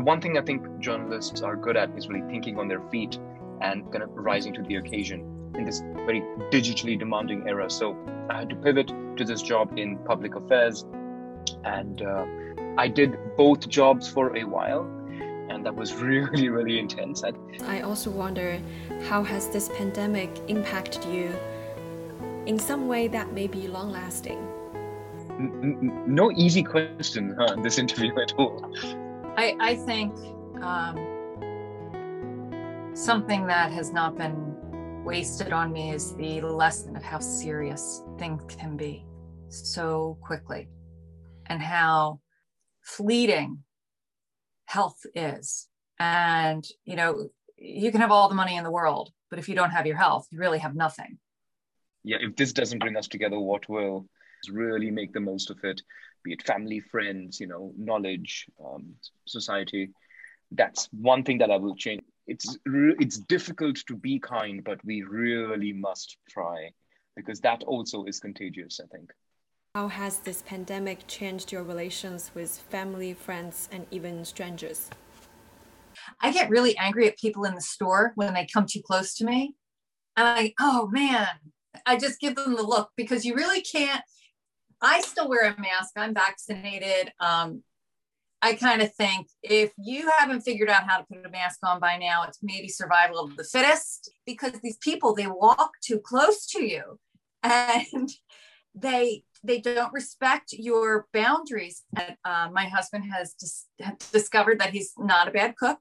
The 0.01 0.05
one 0.05 0.19
thing 0.19 0.35
I 0.35 0.41
think 0.41 0.79
journalists 0.79 1.43
are 1.43 1.55
good 1.55 1.77
at 1.77 1.95
is 1.95 2.07
really 2.09 2.27
thinking 2.27 2.57
on 2.57 2.67
their 2.67 2.81
feet 2.89 3.19
and 3.61 3.83
kind 3.91 4.03
of 4.03 4.09
rising 4.15 4.51
to 4.55 4.63
the 4.63 4.77
occasion 4.77 5.51
in 5.53 5.63
this 5.63 5.81
very 6.07 6.21
digitally 6.49 6.97
demanding 6.97 7.47
era. 7.47 7.69
So 7.69 7.95
I 8.27 8.39
had 8.39 8.49
to 8.49 8.55
pivot 8.55 8.87
to 9.17 9.23
this 9.23 9.43
job 9.43 9.77
in 9.77 9.99
public 9.99 10.33
affairs, 10.33 10.87
and 11.65 12.01
uh, 12.01 12.25
I 12.79 12.87
did 12.87 13.15
both 13.37 13.69
jobs 13.69 14.09
for 14.09 14.35
a 14.35 14.43
while, 14.43 14.85
and 15.51 15.63
that 15.67 15.75
was 15.75 15.93
really, 16.09 16.49
really 16.49 16.79
intense. 16.79 17.23
I 17.67 17.81
also 17.81 18.09
wonder 18.09 18.59
how 19.03 19.21
has 19.21 19.49
this 19.49 19.69
pandemic 19.69 20.31
impacted 20.47 21.05
you 21.05 21.31
in 22.47 22.57
some 22.57 22.87
way 22.87 23.07
that 23.09 23.33
may 23.33 23.45
be 23.45 23.67
long 23.67 23.91
lasting? 23.91 24.47
no 26.07 26.31
easy 26.31 26.61
question 26.61 27.35
huh, 27.37 27.53
in 27.53 27.61
this 27.61 27.77
interview 27.83 28.13
at 28.19 28.33
all. 28.37 28.71
I, 29.37 29.55
I 29.59 29.75
think 29.75 30.13
um, 30.61 30.97
something 32.93 33.47
that 33.47 33.71
has 33.71 33.91
not 33.91 34.17
been 34.17 35.03
wasted 35.03 35.53
on 35.53 35.71
me 35.71 35.91
is 35.91 36.15
the 36.15 36.41
lesson 36.41 36.95
of 36.95 37.03
how 37.03 37.19
serious 37.19 38.03
things 38.19 38.43
can 38.55 38.75
be 38.77 39.05
so 39.49 40.17
quickly 40.21 40.67
and 41.47 41.61
how 41.61 42.19
fleeting 42.81 43.63
health 44.65 44.99
is. 45.15 45.67
And, 45.97 46.65
you 46.83 46.95
know, 46.95 47.29
you 47.57 47.91
can 47.91 48.01
have 48.01 48.11
all 48.11 48.27
the 48.27 48.35
money 48.35 48.57
in 48.57 48.63
the 48.63 48.71
world, 48.71 49.11
but 49.29 49.39
if 49.39 49.47
you 49.47 49.55
don't 49.55 49.71
have 49.71 49.87
your 49.87 49.97
health, 49.97 50.27
you 50.29 50.39
really 50.39 50.59
have 50.59 50.75
nothing. 50.75 51.17
Yeah, 52.03 52.17
if 52.19 52.35
this 52.35 52.51
doesn't 52.53 52.79
bring 52.79 52.97
us 52.97 53.07
together, 53.07 53.39
what 53.39 53.69
will? 53.69 54.07
Really 54.51 54.89
make 54.89 55.13
the 55.13 55.19
most 55.19 55.51
of 55.51 55.59
it, 55.63 55.81
be 56.23 56.33
it 56.33 56.43
family, 56.43 56.79
friends, 56.79 57.39
you 57.39 57.47
know, 57.47 57.73
knowledge, 57.77 58.47
um, 58.63 58.95
society. 59.25 59.91
That's 60.51 60.89
one 60.91 61.23
thing 61.23 61.37
that 61.39 61.51
I 61.51 61.57
will 61.57 61.75
change 61.75 62.01
it's 62.27 62.57
it's 62.65 63.17
difficult 63.17 63.77
to 63.87 63.95
be 63.95 64.19
kind, 64.19 64.63
but 64.63 64.83
we 64.85 65.03
really 65.03 65.73
must 65.73 66.17
try 66.29 66.69
because 67.15 67.41
that 67.41 67.63
also 67.63 68.05
is 68.05 68.19
contagious. 68.19 68.79
I 68.83 68.87
think. 68.87 69.11
How 69.75 69.87
has 69.87 70.19
this 70.19 70.41
pandemic 70.41 71.07
changed 71.07 71.51
your 71.51 71.63
relations 71.63 72.31
with 72.33 72.57
family, 72.69 73.13
friends, 73.13 73.69
and 73.71 73.85
even 73.91 74.25
strangers? 74.25 74.89
I 76.21 76.31
get 76.31 76.49
really 76.49 76.77
angry 76.77 77.07
at 77.07 77.17
people 77.17 77.45
in 77.45 77.55
the 77.55 77.61
store 77.61 78.11
when 78.15 78.33
they 78.33 78.47
come 78.53 78.65
too 78.65 78.81
close 78.81 79.13
to 79.15 79.25
me. 79.25 79.55
And 80.17 80.27
I, 80.27 80.53
oh 80.59 80.87
man, 80.87 81.27
I 81.85 81.97
just 81.97 82.19
give 82.19 82.35
them 82.35 82.55
the 82.55 82.63
look 82.63 82.91
because 82.95 83.25
you 83.25 83.35
really 83.35 83.61
can't. 83.61 84.03
I 84.81 85.01
still 85.01 85.29
wear 85.29 85.45
a 85.45 85.61
mask. 85.61 85.91
I'm 85.95 86.13
vaccinated. 86.13 87.11
Um, 87.19 87.63
I 88.41 88.53
kind 88.53 88.81
of 88.81 88.93
think 88.95 89.27
if 89.43 89.71
you 89.77 90.09
haven't 90.17 90.41
figured 90.41 90.69
out 90.69 90.89
how 90.89 90.97
to 90.97 91.03
put 91.03 91.25
a 91.25 91.29
mask 91.29 91.59
on 91.63 91.79
by 91.79 91.97
now, 91.97 92.23
it's 92.23 92.39
maybe 92.41 92.67
survival 92.67 93.19
of 93.19 93.35
the 93.37 93.43
fittest 93.43 94.11
because 94.25 94.53
these 94.61 94.77
people 94.77 95.13
they 95.13 95.27
walk 95.27 95.73
too 95.83 95.99
close 95.99 96.47
to 96.47 96.63
you 96.63 96.99
and 97.43 98.09
they 98.73 99.23
they 99.43 99.59
don't 99.59 99.93
respect 99.93 100.53
your 100.53 101.07
boundaries. 101.13 101.83
And, 101.95 102.15
uh, 102.25 102.49
my 102.51 102.65
husband 102.65 103.05
has 103.11 103.33
dis- 103.33 103.67
discovered 104.11 104.59
that 104.59 104.71
he's 104.71 104.93
not 104.97 105.27
a 105.27 105.31
bad 105.31 105.55
cook. 105.55 105.79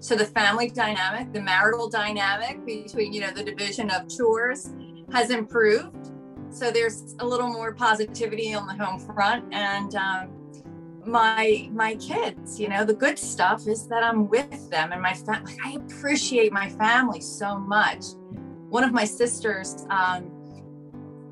So 0.00 0.14
the 0.14 0.24
family 0.24 0.70
dynamic, 0.70 1.32
the 1.32 1.40
marital 1.40 1.88
dynamic 1.88 2.64
between 2.66 3.12
you 3.12 3.20
know 3.20 3.30
the 3.30 3.44
division 3.44 3.90
of 3.90 4.08
chores 4.08 4.72
has 5.12 5.30
improved. 5.30 6.15
So 6.50 6.70
there's 6.70 7.14
a 7.18 7.26
little 7.26 7.48
more 7.48 7.74
positivity 7.74 8.54
on 8.54 8.66
the 8.66 8.84
home 8.84 8.98
front 8.98 9.52
and. 9.52 9.94
Um, 9.94 10.30
my 11.06 11.68
my 11.72 11.94
kids 11.96 12.58
you 12.58 12.68
know 12.68 12.84
the 12.84 12.94
good 12.94 13.18
stuff 13.18 13.66
is 13.66 13.86
that 13.86 14.02
i'm 14.02 14.28
with 14.28 14.70
them 14.70 14.92
and 14.92 15.00
my 15.00 15.14
family 15.14 15.56
i 15.64 15.72
appreciate 15.72 16.52
my 16.52 16.68
family 16.68 17.20
so 17.20 17.58
much. 17.58 18.04
One 18.68 18.82
of 18.82 18.92
my 18.92 19.04
sisters 19.04 19.86
um, 19.90 20.30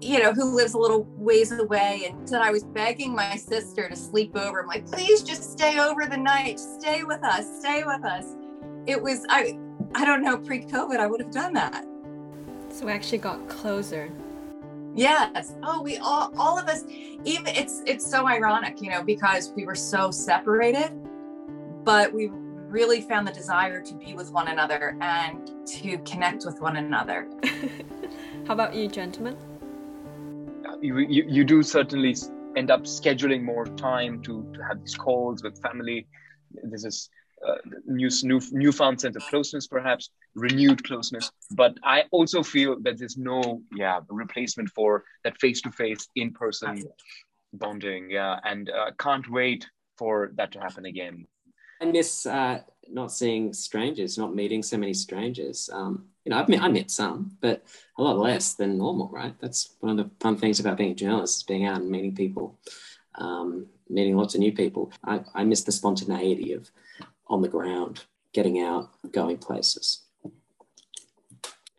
you 0.00 0.22
know 0.22 0.32
who 0.32 0.54
lives 0.54 0.74
a 0.74 0.78
little 0.78 1.04
ways 1.16 1.50
away 1.52 2.04
and 2.08 2.28
said 2.28 2.40
i 2.40 2.50
was 2.50 2.64
begging 2.64 3.14
my 3.14 3.36
sister 3.36 3.88
to 3.88 3.96
sleep 3.96 4.36
over. 4.36 4.60
I'm 4.60 4.66
like 4.66 4.86
please 4.86 5.22
just 5.22 5.52
stay 5.52 5.80
over 5.80 6.06
the 6.06 6.16
night. 6.16 6.60
Stay 6.60 7.02
with 7.02 7.24
us. 7.24 7.60
Stay 7.60 7.82
with 7.84 8.04
us. 8.04 8.26
It 8.86 9.00
was 9.02 9.26
i 9.28 9.58
i 9.94 10.04
don't 10.04 10.22
know 10.22 10.38
pre-covid 10.38 10.98
i 10.98 11.06
would 11.06 11.20
have 11.20 11.32
done 11.32 11.52
that. 11.54 11.84
So 12.70 12.86
we 12.86 12.92
actually 12.92 13.18
got 13.18 13.48
closer 13.48 14.10
Yes. 14.94 15.54
Oh, 15.62 15.82
we 15.82 15.96
all 15.98 16.32
all 16.38 16.58
of 16.58 16.68
us 16.68 16.84
even 17.24 17.48
it's 17.48 17.82
it's 17.86 18.08
so 18.08 18.26
ironic, 18.26 18.80
you 18.80 18.90
know, 18.90 19.02
because 19.02 19.52
we 19.56 19.66
were 19.66 19.74
so 19.74 20.10
separated, 20.10 20.92
but 21.84 22.12
we 22.12 22.30
really 22.74 23.00
found 23.00 23.26
the 23.26 23.32
desire 23.32 23.80
to 23.80 23.94
be 23.94 24.14
with 24.14 24.32
one 24.32 24.48
another 24.48 24.96
and 25.00 25.66
to 25.66 25.96
connect 25.98 26.44
with 26.44 26.60
one 26.60 26.76
another. 26.76 27.28
How 28.46 28.54
about 28.54 28.74
you, 28.74 28.88
gentlemen? 28.88 29.36
Uh, 30.68 30.76
you, 30.80 30.98
you, 30.98 31.24
you 31.28 31.44
do 31.44 31.62
certainly 31.62 32.16
end 32.56 32.72
up 32.72 32.82
scheduling 32.82 33.42
more 33.42 33.66
time 33.66 34.20
to, 34.22 34.44
to 34.54 34.62
have 34.64 34.80
these 34.80 34.96
calls 34.96 35.44
with 35.44 35.60
family. 35.62 36.08
This 36.64 36.84
is 36.84 37.10
uh, 37.46 37.56
new, 37.86 38.10
new 38.22 38.40
newfound 38.52 39.00
sense 39.00 39.16
of 39.16 39.22
closeness, 39.26 39.66
perhaps 39.66 40.10
renewed 40.34 40.84
closeness. 40.84 41.30
But 41.50 41.76
I 41.84 42.04
also 42.10 42.42
feel 42.42 42.80
that 42.82 42.98
there's 42.98 43.16
no 43.16 43.62
yeah 43.74 44.00
replacement 44.08 44.70
for 44.70 45.04
that 45.24 45.38
face 45.40 45.60
to 45.62 45.70
face 45.70 46.08
in 46.16 46.32
person 46.32 46.84
bonding. 47.52 48.10
Yeah, 48.10 48.38
and 48.44 48.70
uh, 48.70 48.90
can't 48.98 49.28
wait 49.30 49.68
for 49.96 50.32
that 50.36 50.52
to 50.52 50.60
happen 50.60 50.86
again. 50.86 51.26
I 51.80 51.86
miss 51.86 52.26
uh, 52.26 52.60
not 52.88 53.12
seeing 53.12 53.52
strangers, 53.52 54.18
not 54.18 54.34
meeting 54.34 54.62
so 54.62 54.76
many 54.76 54.94
strangers. 54.94 55.68
Um, 55.72 56.06
you 56.24 56.30
know, 56.30 56.38
I've 56.38 56.48
met, 56.48 56.62
I 56.62 56.68
met 56.68 56.90
some, 56.90 57.36
but 57.40 57.64
a 57.98 58.02
lot 58.02 58.18
less 58.18 58.54
than 58.54 58.78
normal, 58.78 59.08
right? 59.08 59.34
That's 59.40 59.74
one 59.80 59.98
of 59.98 60.04
the 60.04 60.10
fun 60.20 60.36
things 60.36 60.60
about 60.60 60.78
being 60.78 60.92
a 60.92 60.94
journalist, 60.94 61.38
is 61.38 61.42
being 61.42 61.66
out 61.66 61.80
and 61.80 61.90
meeting 61.90 62.14
people, 62.14 62.58
um, 63.16 63.66
meeting 63.88 64.16
lots 64.16 64.34
of 64.34 64.40
new 64.40 64.52
people. 64.52 64.92
I, 65.04 65.20
I 65.34 65.44
miss 65.44 65.62
the 65.62 65.72
spontaneity 65.72 66.52
of 66.52 66.70
on 67.28 67.42
the 67.42 67.48
ground, 67.48 68.04
getting 68.32 68.60
out, 68.60 68.90
going 69.12 69.38
places 69.38 70.02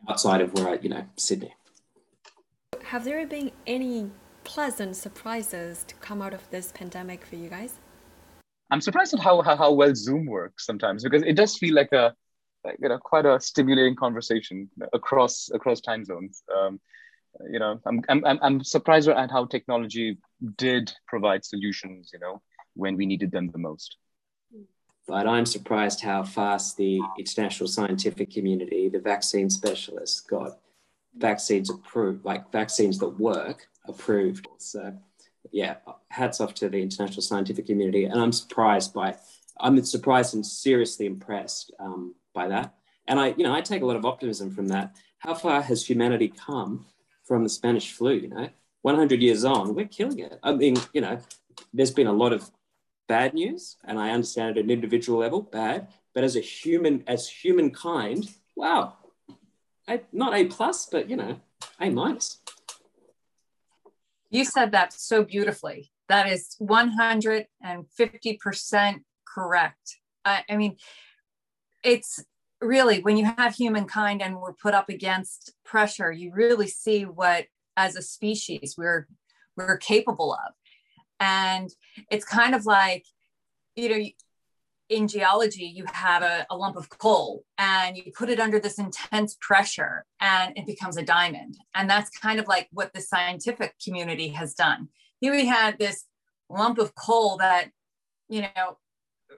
outside 0.10 0.42
of 0.42 0.54
where 0.54 0.70
I, 0.70 0.80
you 0.82 0.90
know, 0.90 1.06
Sydney. 1.16 1.54
Have 2.84 3.04
there 3.04 3.26
been 3.26 3.52
any 3.66 4.12
pleasant 4.44 4.96
surprises 4.96 5.84
to 5.88 5.96
come 5.96 6.22
out 6.22 6.34
of 6.34 6.48
this 6.52 6.72
pandemic 6.72 7.26
for 7.26 7.36
you 7.36 7.50
guys? 7.50 7.80
I'm 8.72 8.82
surprised 8.82 9.14
at 9.14 9.20
how, 9.20 9.42
how, 9.42 9.56
how 9.56 9.72
well 9.72 9.94
Zoom 9.96 10.26
works 10.26 10.66
sometimes 10.66 11.04
because 11.04 11.24
it 11.24 11.36
does 11.36 11.58
feel 11.58 11.74
like 11.74 11.92
a 11.92 12.14
like, 12.64 12.78
you 12.82 12.90
know 12.90 12.98
quite 12.98 13.26
a 13.26 13.40
stimulating 13.40 13.96
conversation 13.96 14.70
across 14.94 15.50
across 15.54 15.82
time 15.82 16.04
zones. 16.04 16.44
Um, 16.56 16.80
you 17.52 17.60
know, 17.60 17.80
I'm, 17.86 18.02
I'm 18.10 18.26
I'm 18.26 18.64
surprised 18.64 19.08
at 19.08 19.30
how 19.30 19.46
technology 19.46 20.18
did 20.58 20.92
provide 21.08 21.46
solutions. 21.46 22.10
You 22.12 22.20
know, 22.20 22.42
when 22.74 22.98
we 22.98 23.06
needed 23.06 23.32
them 23.32 23.52
the 23.52 23.60
most 23.60 23.98
but 25.08 25.28
I'm 25.28 25.46
surprised 25.46 26.02
how 26.02 26.24
fast 26.24 26.78
the 26.78 27.00
international 27.18 27.68
scientific 27.68 28.32
community, 28.32 28.90
the 28.90 29.00
vaccine 29.00 29.50
specialists, 29.50 30.22
got 30.22 30.60
vaccines 31.16 31.70
approved, 31.70 32.26
like 32.26 32.52
vaccines 32.52 32.98
that 33.00 33.20
work 33.20 33.68
approved. 33.88 34.48
So, 34.58 34.94
yeah, 35.52 35.76
hats 36.10 36.42
off 36.42 36.54
to 36.56 36.70
the 36.70 36.82
international 36.82 37.22
scientific 37.22 37.68
community. 37.68 38.06
And 38.06 38.20
I'm 38.20 38.32
surprised 38.32 38.94
by, 38.94 39.16
I'm 39.60 39.84
surprised 39.84 40.34
and 40.34 40.46
seriously 40.46 41.06
impressed 41.06 41.72
um, 41.80 42.16
by 42.34 42.48
that. 42.48 42.74
And 43.08 43.20
I, 43.20 43.36
you 43.38 43.44
know, 43.44 43.54
I 43.54 43.62
take 43.62 43.84
a 43.84 43.86
lot 43.86 43.96
of 43.96 44.06
optimism 44.06 44.50
from 44.52 44.68
that. 44.70 44.96
How 45.20 45.36
far 45.36 45.62
has 45.62 45.88
humanity 45.88 46.30
come 46.30 46.88
from 47.24 47.44
the 47.44 47.50
Spanish 47.50 47.92
flu? 47.92 48.14
You 48.14 48.30
know, 48.30 48.50
100 48.82 49.22
years 49.22 49.46
on, 49.46 49.76
we're 49.76 49.86
killing 49.86 50.20
it. 50.20 50.40
I 50.42 50.54
mean, 50.54 50.78
you 50.94 51.02
know, 51.02 51.20
there's 51.74 51.92
been 51.92 52.08
a 52.08 52.14
lot 52.14 52.34
of 52.34 52.50
bad 53.08 53.34
news, 53.34 53.78
and 53.84 54.00
I 54.00 54.12
understand 54.12 54.58
at 54.58 54.64
an 54.64 54.70
individual 54.70 55.20
level, 55.20 55.42
bad. 55.42 55.88
But 56.14 56.24
as 56.24 56.36
a 56.36 56.42
human, 56.42 57.04
as 57.08 57.28
humankind, 57.28 58.30
wow, 58.56 58.94
not 60.12 60.34
A 60.34 60.46
plus, 60.46 60.86
but 60.86 61.10
you 61.10 61.18
know, 61.18 61.40
A 61.80 61.90
minus. 61.90 62.40
You 64.30 64.46
said 64.46 64.72
that 64.72 64.94
so 64.94 65.24
beautifully. 65.24 65.92
That 66.10 66.30
is 66.30 66.56
150% 66.62 69.04
correct. 69.28 69.98
I, 70.24 70.44
I 70.50 70.58
mean, 70.58 70.78
it's 71.84 72.24
really 72.62 73.02
when 73.02 73.18
you 73.18 73.26
have 73.26 73.56
humankind 73.56 74.22
and 74.22 74.38
we're 74.38 74.54
put 74.54 74.74
up 74.74 74.90
against 74.90 75.54
pressure, 75.64 76.12
you 76.12 76.32
really 76.34 76.68
see 76.68 77.04
what, 77.04 77.46
as 77.78 77.96
a 77.96 78.02
species, 78.02 78.76
we're 78.78 79.08
we're 79.58 79.78
capable 79.78 80.34
of 80.34 80.54
and 81.20 81.70
it's 82.10 82.26
kind 82.26 82.56
of 82.56 82.66
like, 82.66 83.06
you 83.76 83.90
know, 83.90 84.06
in 84.90 85.08
geology, 85.08 85.66
you 85.66 85.86
have 85.92 86.22
a, 86.22 86.46
a, 86.50 86.56
lump 86.56 86.76
of 86.76 86.90
coal 86.90 87.44
and 87.58 87.98
you 87.98 88.12
put 88.16 88.30
it 88.30 88.40
under 88.40 88.60
this 88.60 88.78
intense 88.78 89.36
pressure 89.42 90.06
and 90.22 90.56
it 90.56 90.68
becomes 90.68 90.98
a 90.98 91.04
diamond. 91.04 91.58
And 91.74 91.90
that's 91.90 92.12
kind 92.12 92.40
of 92.40 92.48
like 92.48 92.68
what 92.72 92.94
the 92.94 93.02
scientific 93.02 93.74
community 93.84 94.28
has 94.30 94.54
done. 94.54 94.90
Here 95.22 95.32
we 95.32 95.48
had 95.48 95.80
this 95.80 96.06
lump 96.50 96.78
of 96.78 96.94
coal 96.94 97.38
that, 97.38 97.72
you 98.30 98.42
know, 98.42 98.78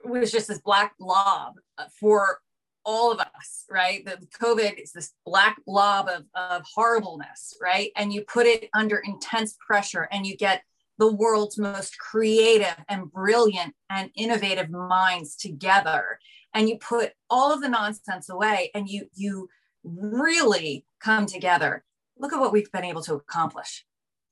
was 0.03 0.31
just 0.31 0.49
this 0.49 0.59
black 0.59 0.97
blob 0.99 1.53
for 1.99 2.39
all 2.83 3.11
of 3.11 3.19
us, 3.19 3.65
right? 3.69 4.05
The 4.05 4.17
COVID 4.41 4.81
is 4.81 4.91
this 4.91 5.13
black 5.25 5.57
blob 5.65 6.07
of, 6.07 6.23
of 6.35 6.63
horribleness, 6.73 7.57
right? 7.61 7.91
And 7.95 8.13
you 8.13 8.23
put 8.23 8.47
it 8.47 8.69
under 8.73 9.01
intense 9.05 9.57
pressure 9.65 10.07
and 10.11 10.25
you 10.25 10.37
get 10.37 10.63
the 10.97 11.11
world's 11.11 11.57
most 11.57 11.97
creative 11.99 12.75
and 12.89 13.11
brilliant 13.11 13.75
and 13.89 14.09
innovative 14.15 14.69
minds 14.69 15.35
together. 15.35 16.19
And 16.53 16.67
you 16.67 16.77
put 16.77 17.13
all 17.29 17.53
of 17.53 17.61
the 17.61 17.69
nonsense 17.69 18.29
away 18.29 18.71
and 18.73 18.89
you 18.89 19.09
you 19.13 19.49
really 19.83 20.85
come 20.99 21.25
together. 21.25 21.83
Look 22.17 22.33
at 22.33 22.39
what 22.39 22.51
we've 22.51 22.71
been 22.71 22.83
able 22.83 23.03
to 23.03 23.13
accomplish. 23.13 23.85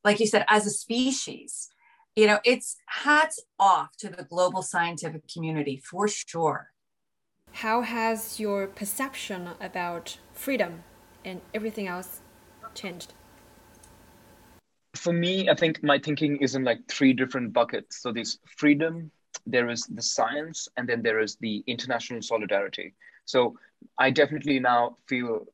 Like 0.04 0.20
you 0.20 0.28
said 0.28 0.46
as 0.50 0.66
a 0.66 0.72
species 0.72 1.70
you 2.16 2.28
know 2.28 2.40
it's 2.44 2.78
hats 2.88 3.44
off 3.60 3.98
to 3.98 4.10
the 4.10 4.24
global 4.24 4.62
scientific 4.62 5.24
community 5.32 5.78
for 5.78 6.08
sure. 6.08 6.72
How 7.52 7.82
has 7.82 8.40
your 8.40 8.68
perception 8.68 9.50
about 9.62 10.18
freedom 10.34 10.84
and 11.24 11.42
everything 11.54 11.88
else 11.88 12.22
changed 12.74 13.14
for 15.06 15.14
me, 15.14 15.48
I 15.50 15.54
think 15.54 15.84
my 15.84 16.00
thinking 16.00 16.38
is 16.38 16.56
in 16.56 16.64
like 16.64 16.80
three 16.88 17.14
different 17.14 17.54
buckets. 17.54 18.02
So 18.02 18.12
there's 18.12 18.40
freedom, 18.58 19.12
there 19.46 19.70
is 19.70 19.86
the 19.86 20.02
science, 20.02 20.68
and 20.78 20.90
then 20.90 21.04
there 21.04 21.20
is 21.20 21.36
the 21.36 21.64
international 21.68 22.24
solidarity. 22.24 22.96
So 23.26 23.56
I 24.00 24.10
definitely 24.10 24.60
now 24.60 24.98
feel 25.08 25.46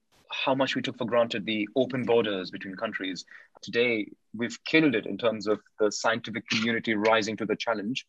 how 0.45 0.55
much 0.55 0.73
we 0.77 0.81
took 0.81 0.97
for 0.97 1.03
granted 1.03 1.45
the 1.45 1.67
open 1.75 2.03
borders 2.03 2.49
between 2.49 2.77
countries. 2.77 3.25
Today, 3.61 4.07
we've 4.33 4.57
killed 4.63 4.95
it 4.95 5.05
in 5.05 5.17
terms 5.17 5.47
of 5.47 5.59
the 5.81 5.91
scientific 5.91 6.47
community 6.47 6.95
rising 6.95 7.35
to 7.35 7.45
the 7.45 7.57
challenge. 7.57 8.05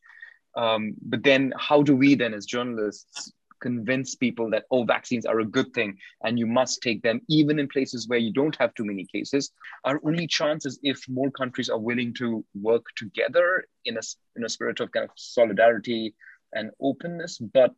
Um, 0.56 0.94
but 1.02 1.24
then, 1.24 1.52
how 1.58 1.82
do 1.82 1.96
we 1.96 2.14
then, 2.14 2.34
as 2.34 2.46
journalists, 2.46 3.32
convince 3.66 4.14
people 4.14 4.50
that 4.50 4.64
oh 4.70 4.84
vaccines 4.84 5.24
are 5.24 5.40
a 5.40 5.52
good 5.56 5.72
thing 5.72 5.96
and 6.24 6.38
you 6.38 6.46
must 6.46 6.82
take 6.82 7.00
them 7.02 7.20
even 7.28 7.58
in 7.58 7.68
places 7.68 8.08
where 8.08 8.18
you 8.18 8.32
don't 8.32 8.56
have 8.56 8.74
too 8.74 8.84
many 8.84 9.06
cases 9.14 9.52
our 9.84 10.00
only 10.04 10.26
chance 10.26 10.66
is 10.66 10.78
if 10.82 10.98
more 11.08 11.30
countries 11.30 11.68
are 11.68 11.78
willing 11.78 12.12
to 12.12 12.44
work 12.54 12.84
together 12.96 13.64
in 13.84 13.96
a, 13.96 14.00
in 14.36 14.44
a 14.44 14.48
spirit 14.48 14.80
of 14.80 14.90
kind 14.92 15.04
of 15.04 15.10
solidarity 15.16 16.14
and 16.52 16.70
openness. 16.80 17.38
But 17.38 17.72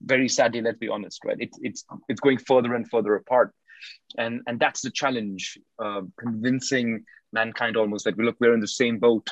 very 0.00 0.28
sadly 0.28 0.62
let's 0.62 0.78
be 0.78 0.88
honest 0.88 1.24
right? 1.24 1.36
It's 1.38 1.58
it's 1.62 1.84
it's 2.08 2.20
going 2.20 2.38
further 2.38 2.74
and 2.74 2.88
further 2.88 3.14
apart. 3.16 3.52
And 4.18 4.40
and 4.46 4.58
that's 4.58 4.80
the 4.80 4.90
challenge 4.90 5.58
uh, 5.78 6.02
convincing 6.18 7.04
mankind 7.32 7.76
almost 7.76 8.04
that 8.04 8.16
we 8.16 8.24
look 8.24 8.36
we're 8.40 8.54
in 8.54 8.60
the 8.60 8.68
same 8.68 8.98
boat. 8.98 9.28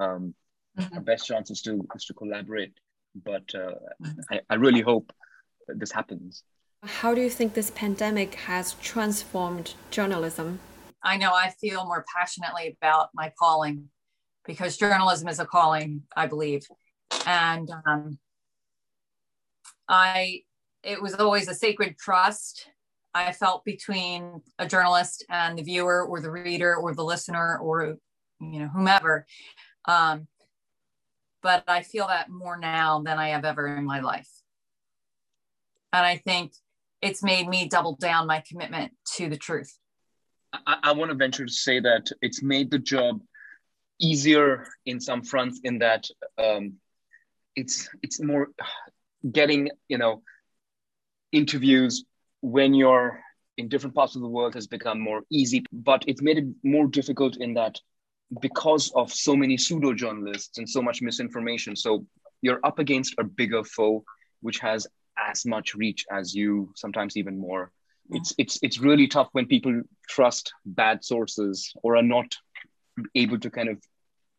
Um, 0.00 0.34
mm-hmm. 0.78 0.94
our 0.94 1.00
best 1.00 1.26
chance 1.26 1.50
is 1.50 1.62
to 1.62 1.86
is 1.94 2.04
to 2.06 2.14
collaborate. 2.14 2.74
But 3.14 3.54
uh, 3.54 3.76
mm-hmm. 4.02 4.20
I, 4.30 4.40
I 4.50 4.54
really 4.54 4.80
hope 4.80 5.12
this 5.68 5.92
happens. 5.92 6.44
How 6.82 7.14
do 7.14 7.20
you 7.20 7.30
think 7.30 7.54
this 7.54 7.70
pandemic 7.70 8.34
has 8.34 8.74
transformed 8.74 9.74
journalism? 9.90 10.58
I 11.02 11.16
know 11.16 11.32
I 11.32 11.50
feel 11.60 11.84
more 11.84 12.04
passionately 12.14 12.76
about 12.80 13.10
my 13.14 13.32
calling 13.38 13.88
because 14.44 14.76
journalism 14.76 15.28
is 15.28 15.38
a 15.38 15.46
calling, 15.46 16.02
I 16.16 16.26
believe. 16.26 16.66
And 17.26 17.70
um, 17.86 18.18
I, 19.88 20.42
it 20.82 21.00
was 21.00 21.14
always 21.14 21.48
a 21.48 21.54
sacred 21.54 21.98
trust 21.98 22.68
I 23.14 23.32
felt 23.32 23.64
between 23.64 24.40
a 24.58 24.66
journalist 24.66 25.24
and 25.28 25.58
the 25.58 25.62
viewer 25.62 26.04
or 26.06 26.20
the 26.20 26.30
reader 26.30 26.74
or 26.74 26.94
the 26.94 27.04
listener 27.04 27.58
or, 27.58 27.96
you 28.40 28.60
know, 28.60 28.68
whomever. 28.68 29.26
Um, 29.84 30.28
but 31.42 31.64
I 31.68 31.82
feel 31.82 32.06
that 32.06 32.30
more 32.30 32.56
now 32.56 33.02
than 33.02 33.18
I 33.18 33.28
have 33.28 33.44
ever 33.44 33.76
in 33.76 33.84
my 33.84 34.00
life. 34.00 34.30
And 35.92 36.06
I 36.06 36.16
think 36.16 36.52
it's 37.00 37.22
made 37.22 37.48
me 37.48 37.68
double 37.68 37.96
down 37.96 38.26
my 38.26 38.42
commitment 38.48 38.92
to 39.16 39.28
the 39.28 39.36
truth. 39.36 39.76
I, 40.52 40.76
I 40.82 40.92
want 40.92 41.10
to 41.10 41.16
venture 41.16 41.46
to 41.46 41.52
say 41.52 41.80
that 41.80 42.10
it's 42.20 42.42
made 42.42 42.70
the 42.70 42.78
job 42.78 43.20
easier 44.00 44.66
in 44.86 45.00
some 45.00 45.22
fronts 45.22 45.60
in 45.64 45.78
that 45.78 46.06
um, 46.38 46.74
it's 47.56 47.88
it's 48.02 48.20
more 48.20 48.48
getting 49.30 49.70
you 49.88 49.98
know 49.98 50.22
interviews 51.30 52.04
when 52.40 52.74
you're 52.74 53.20
in 53.56 53.68
different 53.68 53.94
parts 53.94 54.16
of 54.16 54.22
the 54.22 54.28
world 54.28 54.54
has 54.54 54.66
become 54.66 55.00
more 55.00 55.22
easy 55.30 55.64
but 55.72 56.02
it's 56.08 56.22
made 56.22 56.38
it 56.38 56.46
more 56.64 56.86
difficult 56.86 57.36
in 57.36 57.54
that 57.54 57.78
because 58.40 58.90
of 58.96 59.12
so 59.12 59.36
many 59.36 59.56
pseudo 59.56 59.92
journalists 59.92 60.58
and 60.58 60.68
so 60.68 60.82
much 60.82 61.00
misinformation 61.02 61.76
so 61.76 62.04
you're 62.40 62.60
up 62.64 62.78
against 62.78 63.14
a 63.18 63.24
bigger 63.24 63.62
foe 63.62 64.02
which 64.40 64.58
has 64.58 64.86
as 65.18 65.44
much 65.44 65.74
reach 65.74 66.04
as 66.10 66.34
you 66.34 66.72
sometimes 66.76 67.16
even 67.16 67.38
more. 67.38 67.70
It's 68.10 68.34
it's 68.36 68.58
it's 68.62 68.78
really 68.78 69.06
tough 69.06 69.28
when 69.32 69.46
people 69.46 69.82
trust 70.08 70.52
bad 70.66 71.04
sources 71.04 71.72
or 71.82 71.96
are 71.96 72.02
not 72.02 72.34
able 73.14 73.38
to 73.38 73.50
kind 73.50 73.68
of 73.68 73.78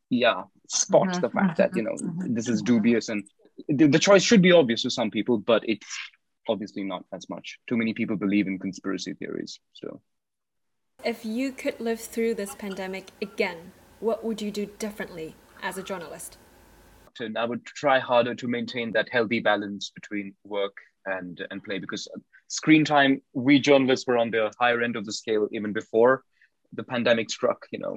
yeah 0.09 0.43
spot 0.67 1.07
mm-hmm. 1.07 1.21
the 1.21 1.29
fact 1.29 1.57
that 1.57 1.75
you 1.75 1.81
know 1.81 1.93
mm-hmm. 1.93 2.33
this 2.33 2.47
is 2.47 2.61
dubious 2.61 3.09
and 3.09 3.23
the, 3.67 3.87
the 3.87 3.99
choice 3.99 4.21
should 4.21 4.41
be 4.41 4.51
obvious 4.51 4.83
to 4.83 4.89
some 4.89 5.09
people 5.09 5.37
but 5.37 5.67
it's 5.67 5.87
obviously 6.47 6.83
not 6.83 7.05
as 7.13 7.29
much. 7.29 7.57
Too 7.67 7.77
many 7.77 7.93
people 7.93 8.17
believe 8.17 8.47
in 8.47 8.59
conspiracy 8.59 9.13
theories 9.13 9.59
so. 9.73 10.01
If 11.03 11.25
you 11.25 11.51
could 11.51 11.79
live 11.79 11.99
through 11.99 12.35
this 12.35 12.53
pandemic 12.55 13.09
again 13.21 13.71
what 13.99 14.23
would 14.23 14.41
you 14.41 14.51
do 14.51 14.65
differently 14.77 15.35
as 15.61 15.77
a 15.77 15.83
journalist 15.83 16.37
and 17.19 17.37
i 17.37 17.45
would 17.45 17.65
try 17.65 17.99
harder 17.99 18.35
to 18.35 18.47
maintain 18.47 18.91
that 18.91 19.09
healthy 19.11 19.39
balance 19.39 19.91
between 19.93 20.33
work 20.43 20.75
and 21.05 21.45
and 21.51 21.63
play 21.63 21.79
because 21.79 22.07
screen 22.47 22.85
time 22.85 23.21
we 23.33 23.59
journalists 23.59 24.07
were 24.07 24.17
on 24.17 24.31
the 24.31 24.51
higher 24.59 24.81
end 24.81 24.95
of 24.95 25.05
the 25.05 25.13
scale 25.13 25.47
even 25.51 25.73
before 25.73 26.23
the 26.73 26.83
pandemic 26.83 27.29
struck 27.29 27.65
you 27.71 27.79
know 27.79 27.95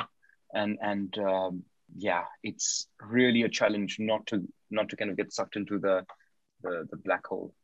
and 0.55 0.79
and 0.81 1.19
um, 1.19 1.63
yeah 1.97 2.25
it's 2.43 2.89
really 3.01 3.43
a 3.43 3.49
challenge 3.49 3.97
not 3.99 4.27
to 4.27 4.47
not 4.71 4.89
to 4.89 4.97
kind 4.97 5.11
of 5.11 5.17
get 5.17 5.33
sucked 5.33 5.57
into 5.57 5.79
the 5.79 6.05
the, 6.63 6.87
the 6.91 6.97
black 6.97 7.27
hole. 7.27 7.55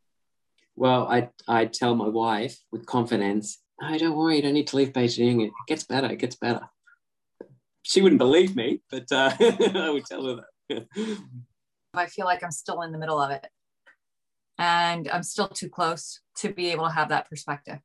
Well 0.77 1.07
i 1.09 1.31
i 1.49 1.67
tell 1.67 1.95
my 1.95 2.09
wife 2.09 2.59
with 2.71 2.87
confidence 2.87 3.59
no 3.81 3.99
don't 3.99 4.17
worry 4.17 4.37
you 4.37 4.43
don't 4.43 4.55
need 4.55 4.69
to 4.69 4.77
leave 4.77 4.93
beijing. 4.93 5.47
It 5.47 5.53
gets 5.67 5.85
better 5.85 6.09
it 6.09 6.19
gets 6.19 6.37
better. 6.37 6.69
She 7.83 8.01
wouldn't 8.01 8.21
believe 8.21 8.55
me 8.55 8.81
but 8.91 9.11
uh, 9.11 9.33
i 9.41 9.91
would 9.91 10.07
tell 10.07 10.25
her 10.27 10.37
that 10.37 10.52
i 11.95 12.07
feel 12.07 12.25
like 12.25 12.43
i'm 12.43 12.51
still 12.51 12.83
in 12.83 12.93
the 12.93 12.99
middle 12.99 13.21
of 13.21 13.31
it 13.31 13.47
and 14.59 15.09
I'm 15.09 15.23
still 15.23 15.49
too 15.49 15.69
close 15.69 16.21
to 16.37 16.53
be 16.53 16.71
able 16.71 16.87
to 16.87 16.93
have 16.93 17.09
that 17.09 17.29
perspective. 17.29 17.79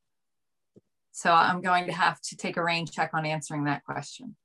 So 1.12 1.32
I'm 1.34 1.62
going 1.62 1.88
to 1.88 1.91
have 1.91 2.21
to 2.21 2.38
take 2.38 2.58
a 2.58 2.63
rain 2.63 2.86
check 2.86 3.12
on 3.13 3.26
answering 3.26 3.63
that 3.63 3.84
question. 3.84 4.36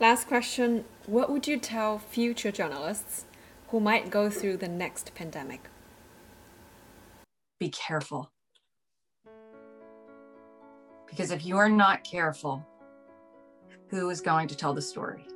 Last 0.00 0.28
question 0.28 0.84
What 1.06 1.30
would 1.30 1.46
you 1.46 1.58
tell 1.58 1.98
future 1.98 2.50
journalists 2.50 3.26
who 3.68 3.80
might 3.80 4.10
go 4.10 4.30
through 4.30 4.56
the 4.56 4.68
next 4.68 5.14
pandemic? 5.14 5.68
Be 7.60 7.68
careful. 7.68 8.32
Because 11.06 11.30
if 11.30 11.44
you 11.44 11.58
are 11.58 11.68
not 11.68 12.04
careful, 12.04 12.66
who 13.90 14.08
is 14.08 14.22
going 14.22 14.48
to 14.48 14.56
tell 14.56 14.72
the 14.72 14.82
story? 14.82 15.26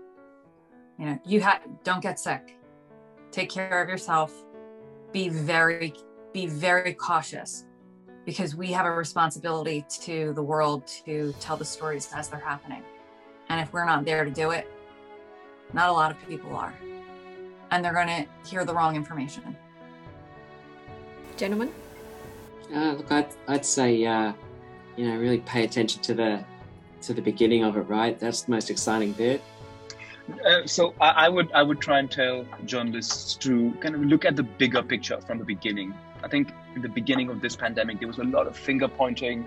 You 1.02 1.08
know, 1.08 1.18
you 1.24 1.40
have 1.40 1.62
don't 1.82 2.00
get 2.00 2.20
sick. 2.20 2.56
Take 3.32 3.50
care 3.50 3.82
of 3.82 3.88
yourself. 3.88 4.32
Be 5.10 5.28
very 5.28 5.94
be 6.32 6.46
very 6.46 6.94
cautious 6.94 7.64
because 8.24 8.54
we 8.54 8.70
have 8.70 8.86
a 8.86 8.92
responsibility 8.92 9.84
to 10.02 10.32
the 10.34 10.42
world 10.44 10.86
to 11.04 11.34
tell 11.40 11.56
the 11.56 11.64
stories 11.64 12.08
as 12.14 12.28
they're 12.28 12.38
happening. 12.38 12.84
And 13.48 13.60
if 13.60 13.72
we're 13.72 13.84
not 13.84 14.04
there 14.04 14.24
to 14.24 14.30
do 14.30 14.52
it, 14.52 14.70
not 15.72 15.88
a 15.88 15.92
lot 15.92 16.12
of 16.12 16.28
people 16.28 16.54
are. 16.54 16.72
And 17.72 17.84
they're 17.84 17.92
going 17.92 18.06
to 18.06 18.48
hear 18.48 18.64
the 18.64 18.72
wrong 18.72 18.94
information. 18.94 19.56
Gentlemen? 21.36 21.72
Uh, 22.72 22.92
look, 22.92 23.10
I'd, 23.10 23.28
I'd 23.48 23.66
say, 23.66 24.06
uh, 24.06 24.32
you 24.96 25.08
know, 25.08 25.16
really 25.16 25.40
pay 25.40 25.64
attention 25.64 26.00
to 26.02 26.14
the 26.14 26.44
to 27.00 27.12
the 27.12 27.22
beginning 27.22 27.64
of 27.64 27.76
it, 27.76 27.88
right? 27.88 28.16
That's 28.20 28.42
the 28.42 28.52
most 28.52 28.70
exciting 28.70 29.14
bit. 29.14 29.42
Uh, 30.44 30.66
so 30.66 30.94
I, 31.00 31.11
I, 31.11 31.28
would 31.28 31.50
I 31.52 31.62
would 31.62 31.80
try 31.80 31.98
and 31.98 32.11
tell 32.11 32.46
journalists 32.64 33.35
to 33.37 33.72
kind 33.80 33.94
of 33.94 34.02
look 34.02 34.24
at 34.24 34.37
the 34.37 34.42
bigger 34.42 34.82
picture 34.82 35.20
from 35.20 35.38
the 35.38 35.44
beginning. 35.44 35.94
I 36.22 36.28
think 36.28 36.52
in 36.74 36.82
the 36.82 36.88
beginning 36.88 37.28
of 37.28 37.40
this 37.40 37.56
pandemic, 37.56 37.98
there 37.98 38.08
was 38.08 38.18
a 38.18 38.24
lot 38.24 38.46
of 38.46 38.56
finger 38.56 38.88
pointing 38.88 39.46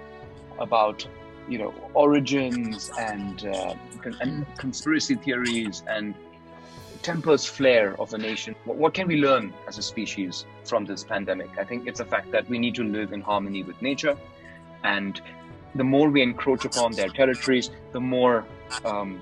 about 0.59 1.07
you 1.47 1.57
know 1.57 1.73
origins 1.93 2.91
and 2.99 3.45
uh, 3.45 3.75
and 4.21 4.45
conspiracy 4.57 5.15
theories 5.15 5.83
and 5.87 6.13
tempers 7.01 7.45
flare 7.45 7.99
of 7.99 8.09
the 8.09 8.17
nation. 8.17 8.55
What, 8.65 8.77
what 8.77 8.93
can 8.93 9.07
we 9.07 9.17
learn 9.17 9.53
as 9.67 9.77
a 9.77 9.81
species 9.81 10.45
from 10.63 10.85
this 10.85 11.03
pandemic? 11.03 11.57
I 11.57 11.63
think 11.63 11.87
it's 11.87 11.99
a 11.99 12.05
fact 12.05 12.31
that 12.31 12.49
we 12.49 12.57
need 12.57 12.75
to 12.75 12.83
live 12.83 13.13
in 13.13 13.21
harmony 13.21 13.63
with 13.63 13.81
nature, 13.81 14.17
and 14.83 15.21
the 15.75 15.83
more 15.83 16.09
we 16.09 16.21
encroach 16.21 16.65
upon 16.65 16.93
their 16.93 17.09
territories, 17.09 17.69
the 17.91 17.99
more 17.99 18.45
um, 18.83 19.21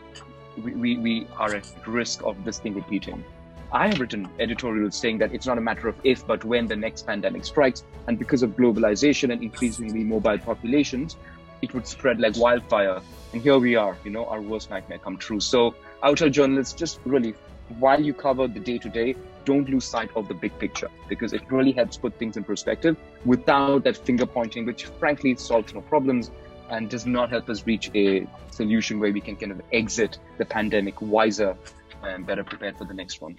we, 0.57 0.97
we, 0.97 1.27
are 1.37 1.55
at 1.55 1.67
risk 1.87 2.23
of 2.23 2.43
this 2.43 2.59
thing 2.59 2.73
repeating. 2.73 3.23
I 3.71 3.87
have 3.87 3.99
written 3.99 4.29
editorials 4.39 4.95
saying 4.95 5.17
that 5.19 5.33
it's 5.33 5.47
not 5.47 5.57
a 5.57 5.61
matter 5.61 5.87
of 5.87 5.95
if, 6.03 6.27
but 6.27 6.45
when 6.45 6.67
the 6.67 6.75
next 6.75 7.07
pandemic 7.07 7.43
strikes. 7.43 7.83
And 8.07 8.19
because 8.19 8.43
of 8.43 8.51
globalization 8.51 9.31
and 9.31 9.41
increasingly 9.41 10.03
mobile 10.03 10.37
populations, 10.37 11.17
it 11.63 11.73
would 11.73 11.87
spread 11.87 12.19
like 12.19 12.37
wildfire. 12.37 13.01
And 13.31 13.41
here 13.41 13.57
we 13.57 13.75
are, 13.75 13.97
you 14.03 14.11
know, 14.11 14.25
our 14.25 14.41
worst 14.41 14.69
nightmare 14.69 14.99
come 14.99 15.17
true. 15.17 15.39
So 15.39 15.73
I 16.03 16.09
would 16.09 16.19
tell 16.19 16.29
journalists 16.29 16.73
just 16.73 16.99
really, 17.03 17.33
while 17.79 17.99
you 17.99 18.13
cover 18.13 18.47
the 18.47 18.59
day 18.59 18.77
to 18.77 18.89
day, 18.89 19.15
don't 19.45 19.67
lose 19.67 19.85
sight 19.85 20.09
of 20.15 20.27
the 20.27 20.33
big 20.33 20.57
picture 20.59 20.89
because 21.09 21.33
it 21.33 21.41
really 21.51 21.71
helps 21.71 21.97
put 21.97 22.17
things 22.19 22.37
in 22.37 22.43
perspective 22.43 22.95
without 23.25 23.83
that 23.85 23.97
finger 23.97 24.25
pointing, 24.25 24.65
which 24.65 24.85
frankly 24.85 25.35
solves 25.35 25.73
no 25.73 25.81
problems 25.81 26.31
and 26.69 26.89
does 26.89 27.05
not 27.05 27.29
help 27.29 27.49
us 27.49 27.65
reach 27.65 27.91
a 27.95 28.27
solution 28.51 28.99
where 28.99 29.11
we 29.11 29.21
can 29.21 29.35
kind 29.35 29.51
of 29.51 29.61
exit 29.71 30.19
the 30.37 30.45
pandemic 30.45 31.01
wiser 31.01 31.55
and 32.03 32.25
better 32.25 32.43
prepared 32.43 32.77
for 32.77 32.85
the 32.85 32.93
next 32.93 33.21
one. 33.21 33.35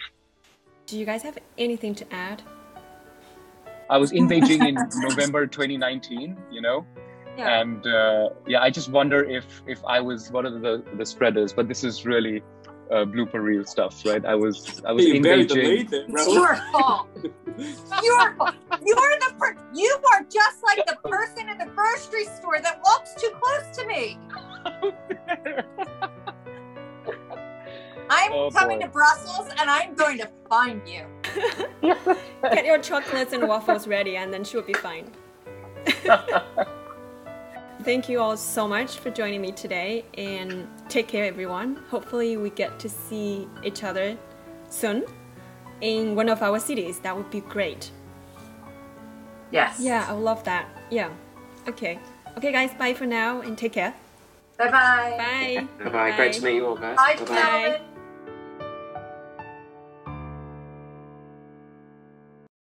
Do 0.86 0.98
you 0.98 1.06
guys 1.06 1.22
have 1.22 1.38
anything 1.58 1.94
to 1.96 2.14
add? 2.14 2.42
I 3.88 3.98
was 3.98 4.12
in 4.12 4.28
Beijing 4.28 4.66
in 4.66 4.74
November 5.08 5.46
2019, 5.46 6.36
you 6.50 6.60
know, 6.60 6.86
yeah. 7.36 7.60
and 7.60 7.86
uh, 7.86 8.30
yeah, 8.46 8.62
I 8.62 8.70
just 8.70 8.88
wonder 8.88 9.24
if 9.24 9.62
if 9.66 9.84
I 9.84 10.00
was 10.00 10.30
one 10.30 10.46
of 10.46 10.60
the 10.60 10.82
the 10.96 11.04
spreaders, 11.04 11.52
but 11.52 11.68
this 11.68 11.84
is 11.84 12.06
really 12.06 12.42
uh, 12.90 13.04
blooper 13.04 13.42
reel 13.42 13.64
stuff, 13.64 14.04
right? 14.04 14.24
I 14.24 14.34
was 14.34 14.82
I 14.86 14.92
was 14.92 15.04
you 15.04 15.14
in 15.14 15.22
Beijing. 15.22 15.88
It's 15.92 16.32
your 16.32 16.56
fault. 16.72 17.08
your 18.02 18.34
fault. 18.36 18.54
Me. 23.94 24.18
I'm 28.10 28.32
oh, 28.32 28.50
coming 28.50 28.80
boy. 28.80 28.86
to 28.86 28.90
Brussels 28.90 29.48
and 29.58 29.70
I'm 29.70 29.94
going 29.94 30.18
to 30.18 30.28
find 30.48 30.82
you. 30.86 31.06
Get 32.42 32.66
your 32.66 32.78
chocolates 32.78 33.32
and 33.32 33.48
waffles 33.48 33.86
ready 33.86 34.16
and 34.16 34.32
then 34.32 34.44
she'll 34.44 34.62
be 34.62 34.74
fine. 34.74 35.10
Thank 37.82 38.08
you 38.08 38.20
all 38.20 38.36
so 38.36 38.68
much 38.68 38.98
for 38.98 39.10
joining 39.10 39.40
me 39.40 39.52
today 39.52 40.04
and 40.16 40.66
take 40.88 41.08
care 41.08 41.24
everyone. 41.24 41.76
Hopefully 41.90 42.36
we 42.36 42.50
get 42.50 42.78
to 42.80 42.88
see 42.88 43.48
each 43.62 43.84
other 43.84 44.16
soon 44.70 45.04
in 45.80 46.14
one 46.14 46.28
of 46.28 46.42
our 46.42 46.58
cities. 46.58 47.00
That 47.00 47.16
would 47.16 47.30
be 47.30 47.40
great. 47.40 47.90
Yes. 49.50 49.78
Yeah, 49.80 50.06
I 50.08 50.12
would 50.12 50.22
love 50.22 50.44
that. 50.44 50.68
Yeah. 50.90 51.10
Okay. 51.68 51.98
Okay 52.36 52.52
guys, 52.52 52.74
bye 52.74 52.94
for 52.94 53.06
now 53.06 53.40
and 53.40 53.56
take 53.56 53.72
care. 53.72 53.94
Bye-bye. 54.58 55.14
Bye. 55.18 55.84
Bye-bye. 55.84 56.16
Great 56.16 56.34
to 56.34 56.44
meet 56.44 56.56
you 56.56 56.66
all 56.66 56.76
guys. 56.76 56.96
Bye. 56.96 57.24
Bye. 57.24 57.80